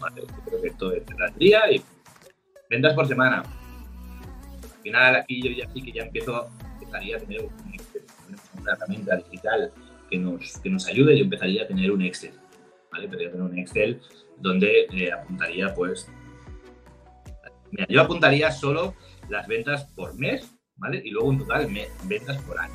Vale, 0.00 0.22
yo 0.22 0.42
creo 0.42 0.62
que 0.62 0.68
esto 0.68 0.92
es 0.92 1.04
cerrar 1.04 1.32
el 1.32 1.38
día 1.38 1.70
y 1.70 1.82
ventas 2.70 2.94
por 2.94 3.06
semana. 3.06 3.42
Al 3.42 4.82
final 4.82 5.16
aquí 5.16 5.42
yo 5.42 5.50
ya 5.50 5.70
sí 5.70 5.82
que 5.82 5.92
ya 5.92 6.04
empiezo, 6.04 6.48
empezaría 6.80 7.18
a 7.18 7.20
tener 7.20 7.42
un 7.42 7.74
Excel, 7.74 8.04
una 8.58 8.72
herramienta 8.72 9.16
digital 9.16 9.70
que 10.08 10.16
nos, 10.16 10.60
que 10.60 10.70
nos 10.70 10.86
ayude, 10.86 11.18
yo 11.18 11.24
empezaría 11.24 11.64
a 11.64 11.66
tener 11.66 11.92
un 11.92 12.00
Excel, 12.00 12.32
¿vale? 12.90 13.04
Empezaría 13.04 13.28
a 13.28 13.32
tener 13.32 13.46
un 13.46 13.58
Excel 13.58 14.00
donde 14.38 14.86
eh, 14.92 15.12
apuntaría 15.12 15.74
pues 15.74 16.08
Yo 17.88 18.02
apuntaría 18.02 18.50
solo 18.50 18.94
las 19.28 19.46
ventas 19.46 19.84
por 19.94 20.14
mes, 20.14 20.50
¿vale? 20.76 21.02
Y 21.04 21.10
luego 21.10 21.32
en 21.32 21.38
total 21.38 21.68
ventas 22.04 22.40
por 22.42 22.58
año. 22.58 22.74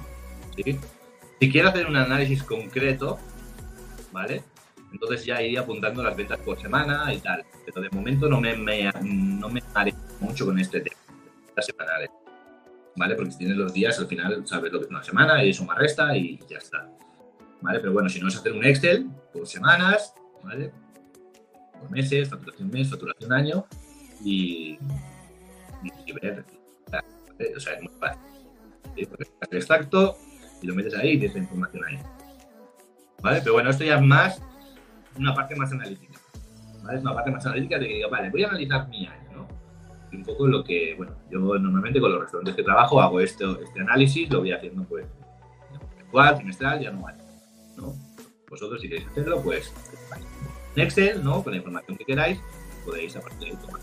Si 1.39 1.51
quiero 1.51 1.69
hacer 1.69 1.87
un 1.87 1.95
análisis 1.95 2.43
concreto, 2.43 3.17
¿vale? 4.11 4.43
Entonces 4.91 5.25
ya 5.25 5.41
iría 5.41 5.61
apuntando 5.61 6.03
las 6.03 6.15
ventas 6.15 6.39
por 6.39 6.59
semana 6.59 7.13
y 7.13 7.19
tal. 7.19 7.45
Pero 7.65 7.81
de 7.81 7.89
momento 7.91 8.27
no 8.27 8.41
me, 8.41 8.55
no 8.55 9.49
me 9.49 9.61
mucho 10.19 10.45
con 10.45 10.59
este 10.59 10.81
tema, 10.81 10.97
las 11.55 11.65
semanales. 11.65 12.09
¿Vale? 12.95 13.15
Porque 13.15 13.31
si 13.31 13.37
tienes 13.37 13.55
los 13.55 13.71
días, 13.71 13.97
al 13.99 14.07
final 14.07 14.45
sabes 14.45 14.73
lo 14.73 14.79
que 14.79 14.85
es 14.85 14.91
una 14.91 15.03
semana 15.03 15.43
y 15.43 15.53
suma 15.53 15.75
resta 15.75 16.15
y 16.17 16.39
ya 16.49 16.57
está. 16.57 16.89
¿Vale? 17.61 17.79
Pero 17.79 17.93
bueno, 17.93 18.09
si 18.09 18.19
no 18.19 18.27
es 18.27 18.35
hacer 18.35 18.51
un 18.51 18.65
Excel 18.65 19.09
por 19.31 19.47
semanas, 19.47 20.13
¿vale? 20.43 20.71
Por 21.79 21.91
meses, 21.91 22.29
facturación 22.29 22.69
mes, 22.69 22.89
facturación 22.89 23.31
año, 23.31 23.65
y, 24.23 24.77
ver. 26.21 26.45
O 27.55 27.59
sea, 27.59 27.73
es 27.73 27.81
muy 27.81 27.93
fácil. 27.99 28.21
el 29.51 29.57
extracto 29.57 30.17
y 30.61 30.67
lo 30.67 30.75
metes 30.75 30.93
ahí 30.95 31.11
y 31.11 31.19
tienes 31.19 31.35
la 31.35 31.41
información 31.43 31.85
ahí. 31.85 31.99
¿Vale? 33.21 33.39
Pero 33.41 33.53
bueno, 33.53 33.69
esto 33.69 33.83
ya 33.83 33.95
es 33.95 34.01
más 34.01 34.41
una 35.17 35.33
parte 35.33 35.55
más 35.55 35.71
analítica. 35.71 36.19
¿Vale? 36.83 36.97
Es 36.97 37.03
una 37.03 37.13
parte 37.13 37.31
más 37.31 37.45
analítica 37.45 37.77
de 37.79 37.87
que 37.87 37.93
digo, 37.95 38.09
vale, 38.09 38.29
voy 38.29 38.43
a 38.43 38.49
analizar 38.49 38.87
mi 38.89 39.07
año, 39.07 39.31
¿no? 39.33 39.47
Y 40.11 40.17
un 40.17 40.23
poco 40.23 40.47
lo 40.47 40.63
que, 40.63 40.95
bueno, 40.95 41.15
yo 41.29 41.39
normalmente 41.39 41.99
con 41.99 42.11
los 42.11 42.21
restaurantes 42.21 42.55
que 42.55 42.63
trabajo 42.63 43.01
hago 43.01 43.19
esto, 43.19 43.61
este 43.61 43.81
análisis, 43.81 44.29
lo 44.29 44.39
voy 44.39 44.51
haciendo 44.51 44.83
pues 44.83 45.05
mensual, 45.97 46.35
trimestral 46.35 46.81
y 46.81 46.85
anual, 46.87 47.17
¿no? 47.77 47.93
Vosotros 48.49 48.81
si 48.81 48.89
queréis 48.89 49.07
hacerlo, 49.09 49.41
pues 49.43 49.71
en 50.75 50.81
Excel, 50.81 51.23
¿no? 51.23 51.43
Con 51.43 51.53
la 51.53 51.57
información 51.57 51.97
que 51.97 52.05
queráis, 52.05 52.39
podéis 52.85 53.15
a 53.15 53.21
partir 53.21 53.39
de 53.39 53.45
ahí 53.47 53.57
tomar 53.57 53.81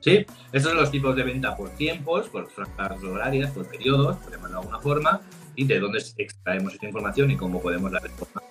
¿Sí? 0.00 0.24
Estos 0.52 0.72
son 0.72 0.80
los 0.80 0.90
tipos 0.90 1.14
de 1.14 1.22
venta 1.22 1.56
por 1.56 1.70
tiempos, 1.70 2.28
por 2.28 2.48
franjas 2.48 3.02
horarias, 3.02 3.50
por 3.52 3.66
periodos, 3.66 4.16
por 4.16 4.32
llamarlo 4.32 4.56
de 4.56 4.60
alguna 4.62 4.80
forma, 4.80 5.20
y 5.54 5.64
de 5.64 5.78
dónde 5.78 6.02
extraemos 6.16 6.72
esta 6.72 6.86
información 6.86 7.30
y 7.30 7.36
cómo 7.36 7.60
podemos 7.60 7.92
darle 7.92 8.08
forma. 8.10 8.42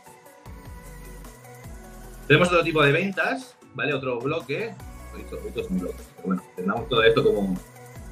Tenemos 2.28 2.50
otro 2.50 2.64
tipo 2.64 2.84
de 2.84 2.92
ventas, 2.92 3.58
¿vale? 3.74 3.94
Otro 3.94 4.20
bloque. 4.20 4.76
Esto, 5.18 5.40
es 5.56 5.70
un 5.72 5.80
bloque. 5.80 5.98
bueno, 6.24 6.44
tenemos 6.56 6.88
todo 6.88 7.02
esto 7.02 7.24
como 7.24 7.40
un 7.40 7.60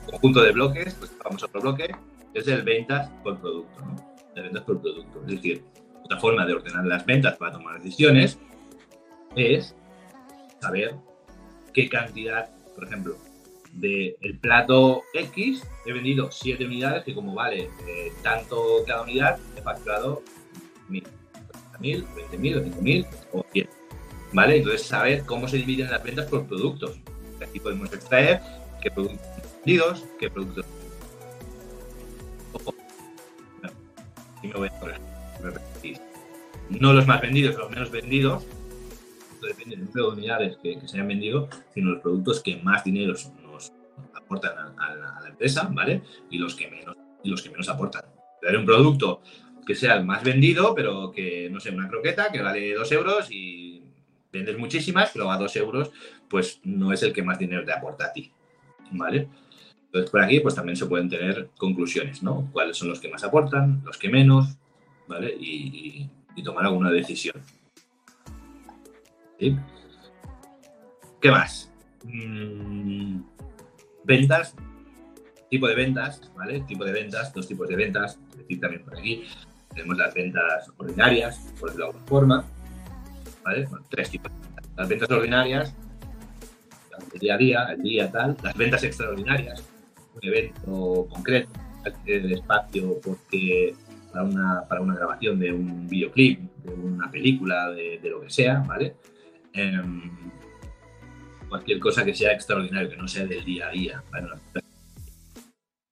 conjunto 0.09 0.41
de 0.41 0.51
bloques, 0.51 0.95
pues 0.95 1.11
vamos 1.23 1.43
a 1.43 1.45
otro 1.45 1.61
bloque, 1.61 1.95
que 2.33 2.39
es 2.39 2.47
el 2.47 2.63
ventas 2.63 3.11
por 3.23 3.39
producto, 3.39 3.79
¿no? 3.81 3.95
De 4.33 4.41
ventas 4.41 4.63
por 4.63 4.81
producto. 4.81 5.21
Es 5.21 5.27
decir, 5.27 5.63
otra 6.03 6.19
forma 6.19 6.45
de 6.47 6.53
ordenar 6.53 6.85
las 6.85 7.05
ventas 7.05 7.37
para 7.37 7.51
tomar 7.51 7.79
decisiones 7.79 8.39
es 9.35 9.75
saber 10.59 10.95
qué 11.73 11.87
cantidad, 11.87 12.49
por 12.73 12.85
ejemplo, 12.85 13.15
del 13.79 14.39
plato 14.41 15.03
X 15.13 15.63
he 15.85 15.93
vendido 15.93 16.31
7 16.31 16.65
unidades 16.65 17.03
que 17.03 17.13
como 17.13 17.33
vale 17.33 17.69
eh, 17.87 18.11
tanto 18.23 18.83
cada 18.85 19.03
unidad 19.03 19.39
he 19.55 19.61
facturado 19.61 20.23
1.000, 20.89 21.03
20.000 21.79 22.57
o 22.57 22.81
5.000 22.81 23.07
o 23.33 23.45
100. 23.51 23.69
¿vale? 24.33 24.57
Entonces, 24.57 24.83
saber 24.83 25.25
cómo 25.25 25.47
se 25.47 25.57
dividen 25.57 25.89
las 25.91 26.03
ventas 26.03 26.25
por 26.27 26.45
productos. 26.45 26.97
Aquí 27.41 27.59
podemos 27.59 27.91
extraer 27.93 28.41
qué 28.81 28.91
productos 28.91 29.19
vendidos, 29.63 30.05
qué 30.19 30.29
productos. 30.29 30.65
No 36.69 36.93
los 36.93 37.07
más 37.07 37.21
vendidos, 37.21 37.55
los 37.55 37.69
menos 37.69 37.91
vendidos. 37.91 38.45
Depende 39.41 39.75
del 39.75 39.85
número 39.85 40.11
de 40.11 40.17
unidades 40.17 40.57
que, 40.61 40.79
se 40.85 40.97
hayan 40.97 41.07
vendido, 41.07 41.47
sino 41.73 41.91
los 41.91 42.01
productos 42.01 42.41
que 42.41 42.57
más 42.57 42.83
dinero 42.83 43.13
nos 43.13 43.46
aportan 44.27 44.75
a, 44.77 44.95
la, 45.21 45.29
empresa, 45.29 45.69
¿vale? 45.71 46.03
Y 46.29 46.37
los 46.37 46.53
que 46.53 46.69
menos, 46.69 46.95
los 47.23 47.41
que 47.41 47.49
menos 47.49 47.69
aportan. 47.69 48.03
Tener 48.41 48.57
un 48.57 48.65
producto 48.65 49.21
que 49.65 49.73
sea 49.73 49.95
el 49.95 50.05
más 50.05 50.23
vendido, 50.23 50.75
pero 50.75 51.11
que, 51.11 51.49
no 51.49 51.59
sé, 51.59 51.71
una 51.71 51.89
croqueta 51.89 52.31
que 52.31 52.41
vale 52.41 52.73
dos 52.73 52.91
euros 52.91 53.31
y 53.31 53.83
vendes 54.31 54.57
muchísimas, 54.57 55.11
pero 55.13 55.31
a 55.31 55.37
dos 55.37 55.55
euros, 55.55 55.91
pues 56.29 56.59
no 56.63 56.91
es 56.93 57.01
el 57.03 57.13
que 57.13 57.23
más 57.23 57.39
dinero 57.39 57.65
te 57.65 57.73
aporta 57.73 58.05
a 58.05 58.13
ti, 58.13 58.31
¿vale? 58.91 59.27
Entonces, 59.85 60.11
por 60.11 60.21
aquí, 60.21 60.39
pues 60.41 60.55
también 60.55 60.75
se 60.75 60.85
pueden 60.85 61.09
tener 61.09 61.49
conclusiones, 61.57 62.21
¿no? 62.21 62.49
¿Cuáles 62.51 62.77
son 62.77 62.89
los 62.89 62.99
que 62.99 63.09
más 63.09 63.23
aportan, 63.23 63.81
los 63.85 63.97
que 63.97 64.09
menos, 64.09 64.57
¿vale? 65.07 65.35
Y, 65.39 66.09
tomar 66.43 66.65
alguna 66.65 66.91
decisión. 66.91 67.35
¿Qué 71.19 71.31
más? 71.31 71.71
Mm, 72.03 73.21
ventas, 74.07 74.55
tipo 75.49 75.67
de 75.67 75.75
ventas, 75.75 76.21
¿vale? 76.35 76.61
Tipo 76.61 76.85
de 76.85 76.93
ventas, 76.93 77.33
dos 77.33 77.47
tipos 77.47 77.67
de 77.67 77.75
ventas, 77.75 78.17
decir 78.35 78.59
también 78.59 78.83
por 78.83 78.97
aquí. 78.97 79.25
Tenemos 79.69 79.97
las 79.97 80.13
ventas 80.13 80.71
ordinarias, 80.77 81.53
por 81.59 81.69
decirlo 81.69 81.85
de 81.85 81.91
alguna 81.91 82.07
forma, 82.07 82.45
¿vale? 83.43 83.67
tres 83.89 84.09
tipos. 84.09 84.31
Las 84.75 84.87
ventas 84.87 85.09
ordinarias, 85.11 85.75
el 87.13 87.19
día 87.19 87.35
a 87.35 87.37
día, 87.37 87.63
el 87.71 87.81
día 87.81 88.11
tal, 88.11 88.37
las 88.41 88.55
ventas 88.55 88.83
extraordinarias, 88.83 89.63
un 90.15 90.25
evento 90.25 91.07
concreto, 91.09 91.51
el 92.05 92.31
espacio 92.31 92.99
porque 93.03 93.75
para 94.11 94.23
una, 94.23 94.63
para 94.67 94.81
una 94.81 94.95
grabación 94.95 95.37
de 95.39 95.51
un 95.51 95.87
videoclip, 95.87 96.39
de 96.63 96.73
una 96.73 97.11
película, 97.11 97.69
de, 97.71 97.99
lo 98.03 98.21
que 98.21 98.29
sea, 98.29 98.63
¿vale? 98.67 98.95
Em, 99.53 100.01
cualquier 101.49 101.79
cosa 101.79 102.03
que 102.03 102.13
sea 102.13 102.33
extraordinario, 102.33 102.89
que 102.89 102.97
no 102.97 103.07
sea 103.07 103.25
del 103.25 103.43
día 103.43 103.67
a 103.67 103.71
día. 103.71 104.03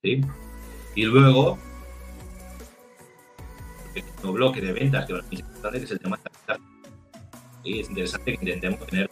¿Sí? 0.03 0.21
Y 0.95 1.05
luego, 1.05 1.57
el 3.95 4.31
bloque 4.31 4.61
de 4.61 4.73
ventas 4.73 5.05
que 5.05 5.13
es 5.13 5.39
importante, 5.39 5.79
que 5.79 5.85
es 5.85 5.91
el 5.91 5.99
tema 5.99 6.17
de 6.17 6.35
y 7.63 7.79
es 7.79 7.89
interesante 7.89 8.37
que 8.37 8.45
intentemos 8.45 8.85
tener 8.85 9.09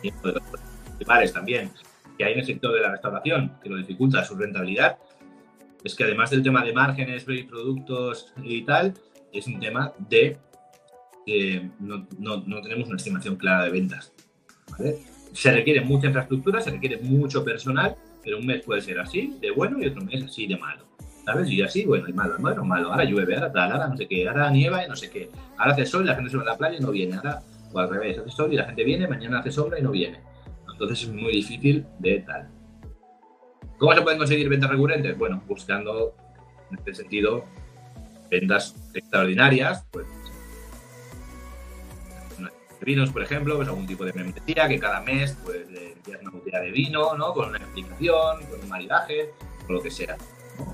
principales 0.00 1.32
también 1.32 1.70
que 2.18 2.24
hay 2.24 2.34
en 2.34 2.40
el 2.40 2.44
sector 2.44 2.74
de 2.74 2.80
la 2.80 2.90
restauración 2.90 3.58
que 3.62 3.70
lo 3.70 3.76
dificulta 3.76 4.22
su 4.22 4.36
rentabilidad 4.36 4.98
es 5.84 5.94
que 5.94 6.04
además 6.04 6.30
del 6.30 6.42
tema 6.42 6.64
de 6.64 6.72
márgenes, 6.72 7.24
productos 7.24 8.32
y 8.42 8.62
tal, 8.62 8.94
es 9.32 9.46
un 9.46 9.60
tema 9.60 9.92
de 9.98 10.38
que 11.26 11.68
no, 11.78 12.06
no, 12.18 12.42
no, 12.46 12.62
tenemos 12.62 12.88
una 12.88 12.96
estimación 12.96 13.36
clara 13.36 13.64
de 13.64 13.70
ventas. 13.70 14.13
Se 15.32 15.52
requiere 15.52 15.80
mucha 15.80 16.06
infraestructura, 16.06 16.60
se 16.60 16.70
requiere 16.70 16.98
mucho 16.98 17.44
personal, 17.44 17.96
pero 18.22 18.38
un 18.38 18.46
mes 18.46 18.62
puede 18.62 18.80
ser 18.80 19.00
así, 19.00 19.36
de 19.40 19.50
bueno, 19.50 19.82
y 19.82 19.86
otro 19.86 20.02
mes 20.02 20.24
así, 20.24 20.46
de 20.46 20.56
malo. 20.56 20.84
¿sabes? 21.24 21.48
Y 21.48 21.62
así, 21.62 21.84
bueno, 21.84 22.08
y 22.08 22.12
malo, 22.12 22.36
bueno, 22.38 22.64
malo, 22.64 22.92
ahora 22.92 23.04
llueve, 23.04 23.34
ahora 23.34 23.50
tal, 23.50 23.72
ahora 23.72 23.88
no 23.88 23.96
sé 23.96 24.06
qué, 24.06 24.28
ahora 24.28 24.50
nieva 24.50 24.84
y 24.84 24.88
no 24.88 24.94
sé 24.94 25.10
qué, 25.10 25.30
ahora 25.56 25.72
hace 25.72 25.86
sol 25.86 26.04
y 26.04 26.06
la 26.06 26.14
gente 26.14 26.30
se 26.30 26.36
va 26.36 26.42
a 26.42 26.46
la 26.46 26.56
playa 26.56 26.76
y 26.76 26.80
no 26.80 26.90
viene, 26.90 27.16
ahora, 27.16 27.42
o 27.72 27.78
al 27.78 27.88
revés, 27.88 28.18
hace 28.18 28.30
sol 28.30 28.52
y 28.52 28.56
la 28.56 28.64
gente 28.64 28.84
viene, 28.84 29.08
mañana 29.08 29.38
hace 29.38 29.50
sombra 29.50 29.78
y 29.78 29.82
no 29.82 29.90
viene. 29.90 30.20
Entonces 30.70 31.02
es 31.02 31.08
muy 31.08 31.32
difícil 31.32 31.86
de 31.98 32.18
tal. 32.20 32.48
¿Cómo 33.78 33.94
se 33.94 34.02
pueden 34.02 34.18
conseguir 34.18 34.48
ventas 34.48 34.70
recurrentes? 34.70 35.16
Bueno, 35.16 35.42
buscando, 35.46 36.14
en 36.70 36.78
este 36.78 36.94
sentido, 36.94 37.44
ventas 38.30 38.74
extraordinarias, 38.92 39.86
pues 39.90 40.06
vinos, 42.84 43.10
por 43.10 43.22
ejemplo, 43.22 43.56
pues 43.56 43.68
algún 43.68 43.86
tipo 43.86 44.04
de 44.04 44.12
membresía 44.12 44.68
que 44.68 44.78
cada 44.78 45.00
mes 45.00 45.36
pues 45.44 45.68
le 45.70 45.92
envías 45.92 46.20
una 46.22 46.30
botella 46.30 46.60
de 46.60 46.70
vino, 46.70 47.16
¿no? 47.16 47.32
Con 47.32 47.48
una 47.48 47.58
explicación, 47.58 48.44
con 48.46 48.60
un 48.60 48.68
maridaje, 48.68 49.30
o 49.68 49.72
lo 49.72 49.82
que 49.82 49.90
sea 49.90 50.16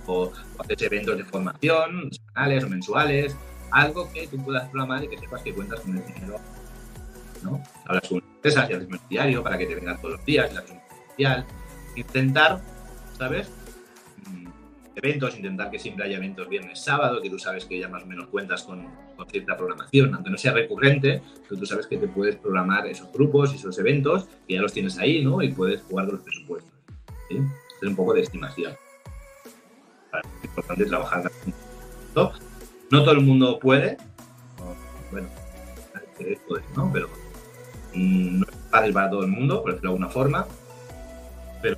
o, 0.07 0.33
haces 0.59 0.83
eventos 0.83 1.17
de 1.17 1.25
formación, 1.25 2.11
semanales 2.13 2.65
o 2.65 2.69
mensuales, 2.69 3.37
algo 3.71 4.11
que 4.13 4.27
tú 4.27 4.43
puedas 4.45 4.69
programar 4.69 5.05
y 5.05 5.09
que 5.09 5.19
sepas 5.19 5.43
que 5.43 5.55
cuentas 5.55 5.81
con 5.81 5.97
el 5.97 6.07
dinero. 6.07 6.37
¿no? 7.43 7.63
Hablas 7.87 8.09
con 8.09 8.19
empresas 8.19 8.71
y 8.71 8.73
haces 8.75 8.89
un 8.89 9.01
diario 9.09 9.43
para 9.43 9.57
que 9.57 9.67
te 9.67 9.75
vengan 9.75 10.01
todos 10.01 10.17
los 10.17 10.25
días, 10.25 10.51
y 10.53 10.57
haces 10.57 10.71
un 10.71 10.79
especial. 10.79 11.47
Intentar, 11.97 12.61
¿sabes? 13.17 13.51
Eventos, 15.03 15.37
intentar 15.37 15.71
que 15.71 15.79
siempre 15.79 16.05
haya 16.05 16.17
eventos 16.17 16.49
viernes, 16.49 16.81
sábado, 16.81 17.23
que 17.23 17.31
tú 17.31 17.39
sabes 17.39 17.65
que 17.65 17.79
ya 17.79 17.89
más 17.89 18.03
o 18.03 18.07
menos 18.07 18.27
cuentas 18.29 18.63
con, 18.63 18.87
cierta 19.31 19.57
programación, 19.57 20.15
aunque 20.15 20.31
no 20.31 20.39
sea 20.39 20.53
recurrente, 20.53 21.23
pero 21.49 21.61
tú 21.61 21.67
sabes 21.67 21.87
que 21.87 21.97
te 21.97 22.09
puedes 22.09 22.37
programar 22.37 22.87
esos 22.87 23.13
grupos 23.13 23.53
y 23.53 23.57
esos 23.57 23.79
eventos, 23.79 24.29
que 24.47 24.55
ya 24.55 24.61
los 24.61 24.73
tienes 24.73 24.99
ahí, 24.99 25.25
¿no? 25.25 25.43
Y 25.43 25.53
puedes 25.53 25.83
jugar 25.83 26.07
con 26.07 26.17
los 26.17 26.25
presupuestos. 26.25 26.73
Es 27.31 27.89
un 27.89 27.97
poco 27.97 28.15
de 28.15 28.23
estimación 28.23 28.73
es 30.19 30.45
importante 30.45 30.85
trabajar. 30.87 31.31
¿no? 32.15 32.33
no 32.91 33.05
todo 33.05 33.13
el 33.13 33.21
mundo 33.21 33.59
puede, 33.59 33.97
bueno, 35.11 35.29
¿no? 36.77 36.91
Pero 36.93 37.09
mm, 37.95 38.41
no 38.41 38.47
es 38.47 38.57
fácil 38.71 38.93
para 38.93 39.11
todo 39.11 39.23
el 39.23 39.29
mundo, 39.29 39.63
por 39.63 39.73
decirlo 39.73 39.91
de 39.91 39.95
alguna 39.95 40.09
forma, 40.09 40.47
pero 41.63 41.77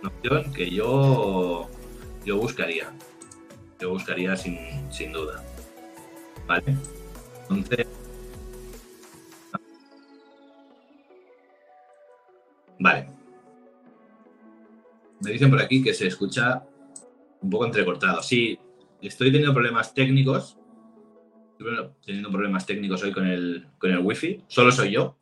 una 0.00 0.08
opción 0.08 0.52
que 0.52 0.70
yo, 0.70 1.68
yo 2.28 2.36
buscaría, 2.36 2.92
yo 3.80 3.88
buscaría 3.88 4.36
sin, 4.36 4.58
sin 4.92 5.12
duda. 5.12 5.42
¿Vale? 6.46 6.76
Entonces, 7.48 7.86
Vale. 12.80 13.08
Me 15.20 15.32
dicen 15.32 15.50
por 15.50 15.60
aquí 15.60 15.82
que 15.82 15.94
se 15.94 16.06
escucha 16.06 16.62
un 17.40 17.50
poco 17.50 17.64
entrecortado. 17.64 18.22
Sí, 18.22 18.58
estoy 19.00 19.32
teniendo 19.32 19.54
problemas 19.54 19.94
técnicos. 19.94 20.58
Estoy 21.58 21.90
teniendo 22.04 22.30
problemas 22.30 22.66
técnicos 22.66 23.02
hoy 23.02 23.10
con 23.10 23.26
el, 23.26 23.66
con 23.78 23.90
el 23.90 23.98
wifi. 24.00 24.44
Solo 24.46 24.70
soy 24.70 24.92
yo. 24.92 25.16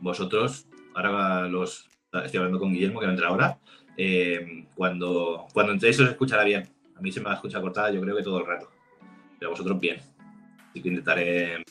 Vosotros, 0.00 0.68
ahora 0.94 1.48
los 1.48 1.88
estoy 2.12 2.38
hablando 2.38 2.60
con 2.60 2.72
Guillermo, 2.72 3.00
que 3.00 3.06
entra 3.06 3.28
ahora. 3.28 3.58
Eh, 3.96 4.66
cuando, 4.74 5.46
cuando 5.52 5.72
entréis 5.72 5.98
os 6.00 6.08
escuchará 6.08 6.44
bien. 6.44 6.68
A 6.96 7.00
mí 7.00 7.12
se 7.12 7.20
me 7.20 7.26
va 7.26 7.32
a 7.32 7.34
escuchar 7.34 7.60
cortada, 7.60 7.90
yo 7.90 8.00
creo 8.00 8.16
que 8.16 8.22
todo 8.22 8.40
el 8.40 8.46
rato. 8.46 8.70
Pero 9.38 9.50
vosotros 9.50 9.78
bien. 9.78 9.98
Así 10.70 10.82
que 10.82 10.88
intentaré 10.88 11.64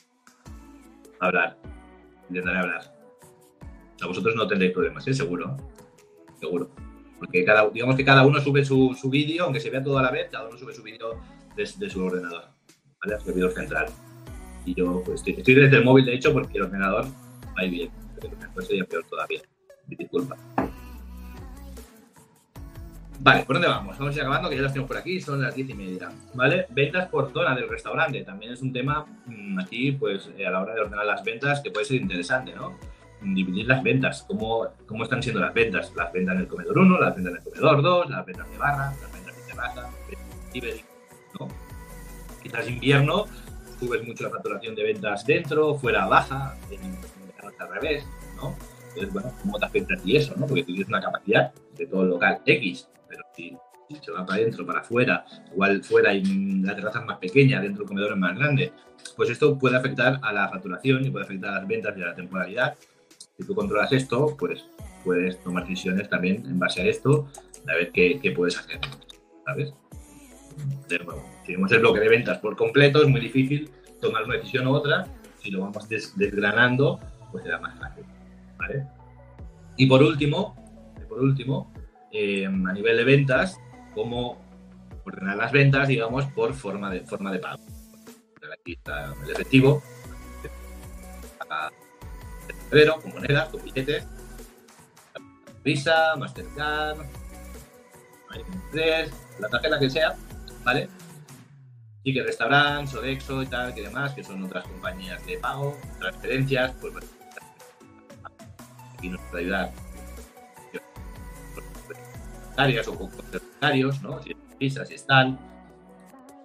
hablar. 1.19 1.57
Intentaré 2.29 2.59
hablar. 2.59 2.81
A 4.01 4.07
vosotros 4.07 4.35
no 4.35 4.47
tendréis 4.47 4.73
problemas, 4.73 5.07
¿eh? 5.07 5.13
Seguro. 5.13 5.57
Seguro. 6.39 6.69
Porque 7.17 7.45
cada, 7.45 7.69
digamos 7.69 7.95
que 7.95 8.05
cada 8.05 8.25
uno 8.25 8.39
sube 8.41 8.65
su, 8.65 8.95
su 8.99 9.09
vídeo, 9.09 9.45
aunque 9.45 9.59
se 9.59 9.69
vea 9.69 9.83
todo 9.83 9.97
a 9.97 10.03
la 10.03 10.11
vez, 10.11 10.29
cada 10.29 10.47
uno 10.47 10.57
sube 10.57 10.73
su 10.73 10.83
vídeo 10.83 11.19
desde 11.55 11.89
su 11.89 12.03
ordenador, 12.03 12.49
¿vale? 13.01 13.15
Al 13.15 13.21
servidor 13.21 13.51
central. 13.53 13.87
Y 14.65 14.73
yo 14.73 15.01
pues, 15.05 15.23
estoy, 15.25 15.55
desde 15.55 15.77
el 15.77 15.85
móvil, 15.85 16.05
de 16.05 16.15
hecho, 16.15 16.33
porque 16.33 16.57
el 16.57 16.63
ordenador 16.63 17.05
va 17.57 17.63
bien. 17.63 17.89
Pero 18.15 18.27
el 18.27 18.33
ordenador 18.33 18.65
sería 18.65 18.85
peor 18.85 19.05
todavía. 19.09 19.41
Disculpa. 19.87 20.35
Vale, 23.19 23.43
¿por 23.43 23.55
dónde 23.55 23.67
vamos? 23.67 23.97
Vamos 23.97 24.13
a 24.13 24.17
ir 24.17 24.21
acabando, 24.21 24.49
que 24.49 24.55
ya 24.55 24.61
las 24.61 24.73
tenemos 24.73 24.87
por 24.87 24.97
aquí, 24.97 25.21
son 25.21 25.41
las 25.41 25.55
diez 25.55 25.69
y 25.69 25.73
media. 25.73 26.09
¿Vale? 26.33 26.67
Ventas 26.69 27.07
por 27.07 27.31
zona 27.31 27.55
del 27.55 27.69
restaurante. 27.69 28.23
También 28.23 28.53
es 28.53 28.61
un 28.61 28.73
tema 28.73 29.05
mm, 29.25 29.59
aquí, 29.59 29.93
pues, 29.93 30.29
a 30.45 30.49
la 30.49 30.61
hora 30.61 30.75
de 30.75 30.81
ordenar 30.81 31.05
las 31.05 31.23
ventas, 31.23 31.61
que 31.61 31.71
puede 31.71 31.85
ser 31.85 32.01
interesante, 32.01 32.53
¿no? 32.53 32.77
dividir 33.21 33.65
las 33.65 33.81
ventas, 33.81 34.23
cómo, 34.27 34.67
cómo 34.85 35.03
están 35.03 35.23
siendo 35.23 35.41
las 35.41 35.53
ventas, 35.53 35.91
las 35.95 36.11
ventas 36.11 36.35
en 36.35 36.41
el 36.41 36.47
comedor 36.47 36.77
1, 36.77 36.99
las 36.99 37.15
ventas 37.15 37.31
en 37.31 37.37
el 37.37 37.43
comedor 37.43 37.81
2, 37.81 38.09
las 38.09 38.25
ventas 38.25 38.51
de 38.51 38.57
barra, 38.57 38.93
las 39.01 39.13
ventas 39.13 39.35
de 39.35 39.41
terraza, 39.43 39.89
¿no? 41.39 41.47
Quizás 42.43 42.69
invierno 42.69 43.25
subes 43.79 44.05
mucho 44.05 44.25
la 44.25 44.29
facturación 44.29 44.75
de 44.75 44.83
ventas 44.83 45.25
dentro, 45.25 45.75
fuera 45.75 46.05
baja, 46.05 46.55
en, 46.69 46.83
en 46.83 47.01
al 47.59 47.69
revés, 47.69 48.05
¿no? 48.37 48.55
Entonces, 48.89 49.11
bueno, 49.11 49.31
¿cómo 49.41 49.59
te 49.59 49.65
afecta 49.65 49.95
a 49.95 49.97
ti 49.97 50.15
eso, 50.15 50.33
no? 50.37 50.45
Porque 50.45 50.63
tú 50.63 50.67
tienes 50.67 50.87
una 50.87 51.01
capacidad 51.01 51.51
de 51.77 51.87
todo 51.87 52.03
el 52.03 52.09
local 52.09 52.41
X, 52.45 52.87
pero 53.15 53.27
si, 53.35 53.57
se 54.01 54.11
va 54.11 54.25
para 54.25 54.41
adentro, 54.41 54.65
para 54.65 54.79
afuera, 54.79 55.25
igual 55.51 55.83
fuera 55.83 56.13
y 56.13 56.23
la 56.61 56.75
terraza 56.75 57.01
más 57.01 57.17
pequeña, 57.19 57.61
dentro 57.61 57.83
el 57.83 57.87
comedor 57.87 58.11
es 58.13 58.17
más 58.17 58.35
grande, 58.35 58.73
pues 59.15 59.29
esto 59.29 59.57
puede 59.57 59.77
afectar 59.77 60.19
a 60.21 60.33
la 60.33 60.49
facturación 60.49 61.05
y 61.05 61.11
puede 61.11 61.25
afectar 61.25 61.51
a 61.51 61.59
las 61.59 61.67
ventas 61.67 61.95
y 61.97 62.01
a 62.01 62.07
la 62.07 62.15
temporalidad 62.15 62.75
si 63.37 63.45
tú 63.45 63.53
controlas 63.53 63.91
esto, 63.91 64.35
pues 64.37 64.65
puedes 65.03 65.41
tomar 65.43 65.63
decisiones 65.67 66.09
también 66.09 66.45
en 66.45 66.57
base 66.57 66.81
a 66.81 66.85
esto, 66.85 67.27
a 67.67 67.73
ver 67.73 67.91
qué, 67.91 68.33
puedes 68.35 68.57
hacer, 68.57 68.79
¿sabes? 69.45 69.73
Si 70.87 71.47
tenemos 71.47 71.71
el 71.71 71.79
bloque 71.79 71.99
de 71.99 72.09
ventas 72.09 72.37
por 72.39 72.55
completo, 72.55 73.01
es 73.03 73.09
muy 73.09 73.19
difícil 73.19 73.69
tomar 74.01 74.23
una 74.23 74.35
decisión 74.35 74.67
u 74.67 74.71
otra. 74.71 75.05
si 75.41 75.51
lo 75.51 75.61
vamos 75.61 75.87
desgranando, 75.89 76.99
pues 77.31 77.43
será 77.43 77.59
más 77.59 77.77
fácil. 77.77 78.05
Y 79.77 79.85
por 79.87 80.01
último, 80.01 80.55
por 81.09 81.19
último 81.19 81.71
eh, 82.17 82.45
a 82.45 82.73
nivel 82.73 82.95
de 82.95 83.03
ventas, 83.03 83.59
cómo 83.93 84.41
ordenar 85.03 85.35
las 85.35 85.51
ventas, 85.51 85.87
digamos, 85.89 86.25
por 86.27 86.53
forma 86.53 86.89
de, 86.89 87.01
forma 87.01 87.29
de 87.29 87.39
pago. 87.39 87.61
Aquí 88.53 88.73
está 88.73 89.13
el 89.23 89.31
efectivo, 89.31 89.83
febrero, 92.69 93.01
con 93.01 93.13
monedas, 93.13 93.49
con 93.49 93.63
billetes, 93.63 94.07
Visa, 95.63 96.15
Mastercard, 96.15 96.99
3, 98.71 99.11
la 99.39 99.49
tarjeta 99.49 99.79
que 99.79 99.89
sea, 99.89 100.15
¿vale? 100.63 100.87
Y 102.03 102.13
que 102.13 102.23
restaurantes, 102.23 102.91
Sodexo 102.91 103.43
y 103.43 103.47
tal, 103.47 103.73
que 103.73 103.81
demás, 103.81 104.13
que 104.13 104.23
son 104.23 104.43
otras 104.43 104.63
compañías 104.65 105.25
de 105.25 105.37
pago, 105.37 105.77
transferencias, 105.99 106.71
pues 106.79 106.93
bueno, 106.93 107.07
aquí 108.93 109.09
nos 109.09 109.21
puede 109.23 109.43
ayudar 109.43 109.84
o 112.57 112.97
con 112.97 113.09
¿no? 114.01 114.21
Si 114.21 114.69
si 114.69 114.93
están, 114.93 115.37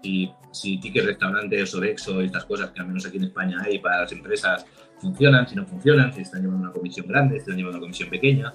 si, 0.03 0.33
si 0.51 0.81
tickets 0.81 1.07
restaurantes, 1.07 1.71
Sodexo 1.71 2.21
y 2.23 2.27
estas 2.27 2.45
cosas 2.45 2.71
que 2.71 2.81
al 2.81 2.89
menos 2.89 3.07
aquí 3.07 3.19
en 3.19 3.25
España 3.25 3.63
hay 3.65 3.79
para 3.79 4.03
las 4.03 4.13
empresas 4.13 4.67
funcionan, 5.01 5.49
si 5.49 5.55
no 5.55 5.65
funcionan, 5.65 6.13
si 6.13 6.23
están 6.23 6.43
llevando 6.43 6.65
una 6.65 6.73
comisión 6.73 7.07
grande, 7.07 7.37
si 7.37 7.41
están 7.41 7.57
llevando 7.57 7.79
una 7.79 7.85
comisión 7.85 8.11
pequeña. 8.11 8.53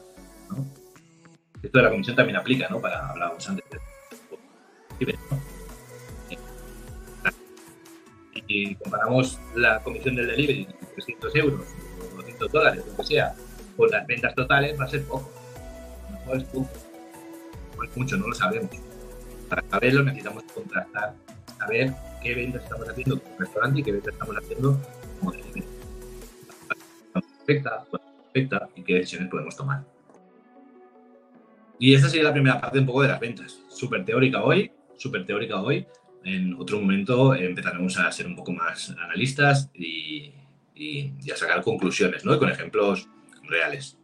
Esto 1.64 1.78
de 1.78 1.84
la 1.84 1.90
comisión 1.90 2.16
también 2.16 2.38
aplica, 2.38 2.68
¿no? 2.70 2.80
Para 2.80 3.10
hablábamos 3.10 3.50
antes. 3.50 3.66
Si 8.48 8.76
comparamos 8.76 9.40
la 9.56 9.82
comisión 9.82 10.16
del 10.16 10.28
delivery, 10.28 10.68
300 10.94 11.36
euros 11.36 11.62
o 12.00 12.16
200 12.18 12.52
dólares, 12.52 12.84
lo 12.86 12.96
que 12.98 13.04
sea, 13.04 13.34
con 13.76 13.90
las 13.90 14.06
ventas 14.06 14.36
totales, 14.36 14.80
va 14.80 14.86
a 14.86 14.88
ser 14.88 15.04
poco. 15.06 15.32
No 16.28 16.34
es 16.34 16.44
poco. 16.44 16.70
Mucho, 17.96 18.18
no 18.18 18.28
lo 18.28 18.36
sabemos. 18.36 18.70
Para 19.50 19.64
saberlo 19.70 20.04
necesitamos 20.04 20.44
contrastar, 20.54 21.14
saber 21.58 21.94
qué 22.22 22.34
ventas 22.34 22.64
estamos 22.64 22.90
haciendo 22.90 23.22
como 23.22 23.38
restaurante 23.38 23.80
y 23.80 23.84
qué 23.84 23.92
ventas 23.92 24.14
estamos 24.14 24.36
haciendo 24.36 24.82
como 25.20 25.32
delivery. 25.32 25.64
Perfecta, 27.14 27.86
perfecta 27.92 28.70
y 28.76 28.84
qué 28.84 28.94
decisiones 28.96 29.30
podemos 29.30 29.56
tomar. 29.56 29.84
Y 31.78 31.94
esta 31.94 32.10
sería 32.10 32.24
la 32.24 32.34
primera 32.34 32.60
parte 32.60 32.80
un 32.80 32.86
poco 32.86 33.02
de 33.02 33.10
las 33.10 33.20
ventas. 33.20 33.60
Súper 33.70 34.06
teórica 34.06 34.44
hoy, 34.44 34.72
súper 34.98 35.26
teórica 35.26 35.62
hoy. 35.62 35.86
En 36.24 36.56
otro 36.56 36.80
momento 36.80 37.36
empezaremos 37.36 37.98
a 38.00 38.12
ser 38.12 38.26
un 38.26 38.36
poco 38.36 38.52
más 38.52 38.90
analistas 38.92 39.70
y, 39.74 40.34
a 41.32 41.36
sacar 41.36 41.62
conclusiones, 41.62 42.26
¿no? 42.26 42.38
con 42.40 42.50
ejemplos 42.50 43.08
reales. 43.44 43.98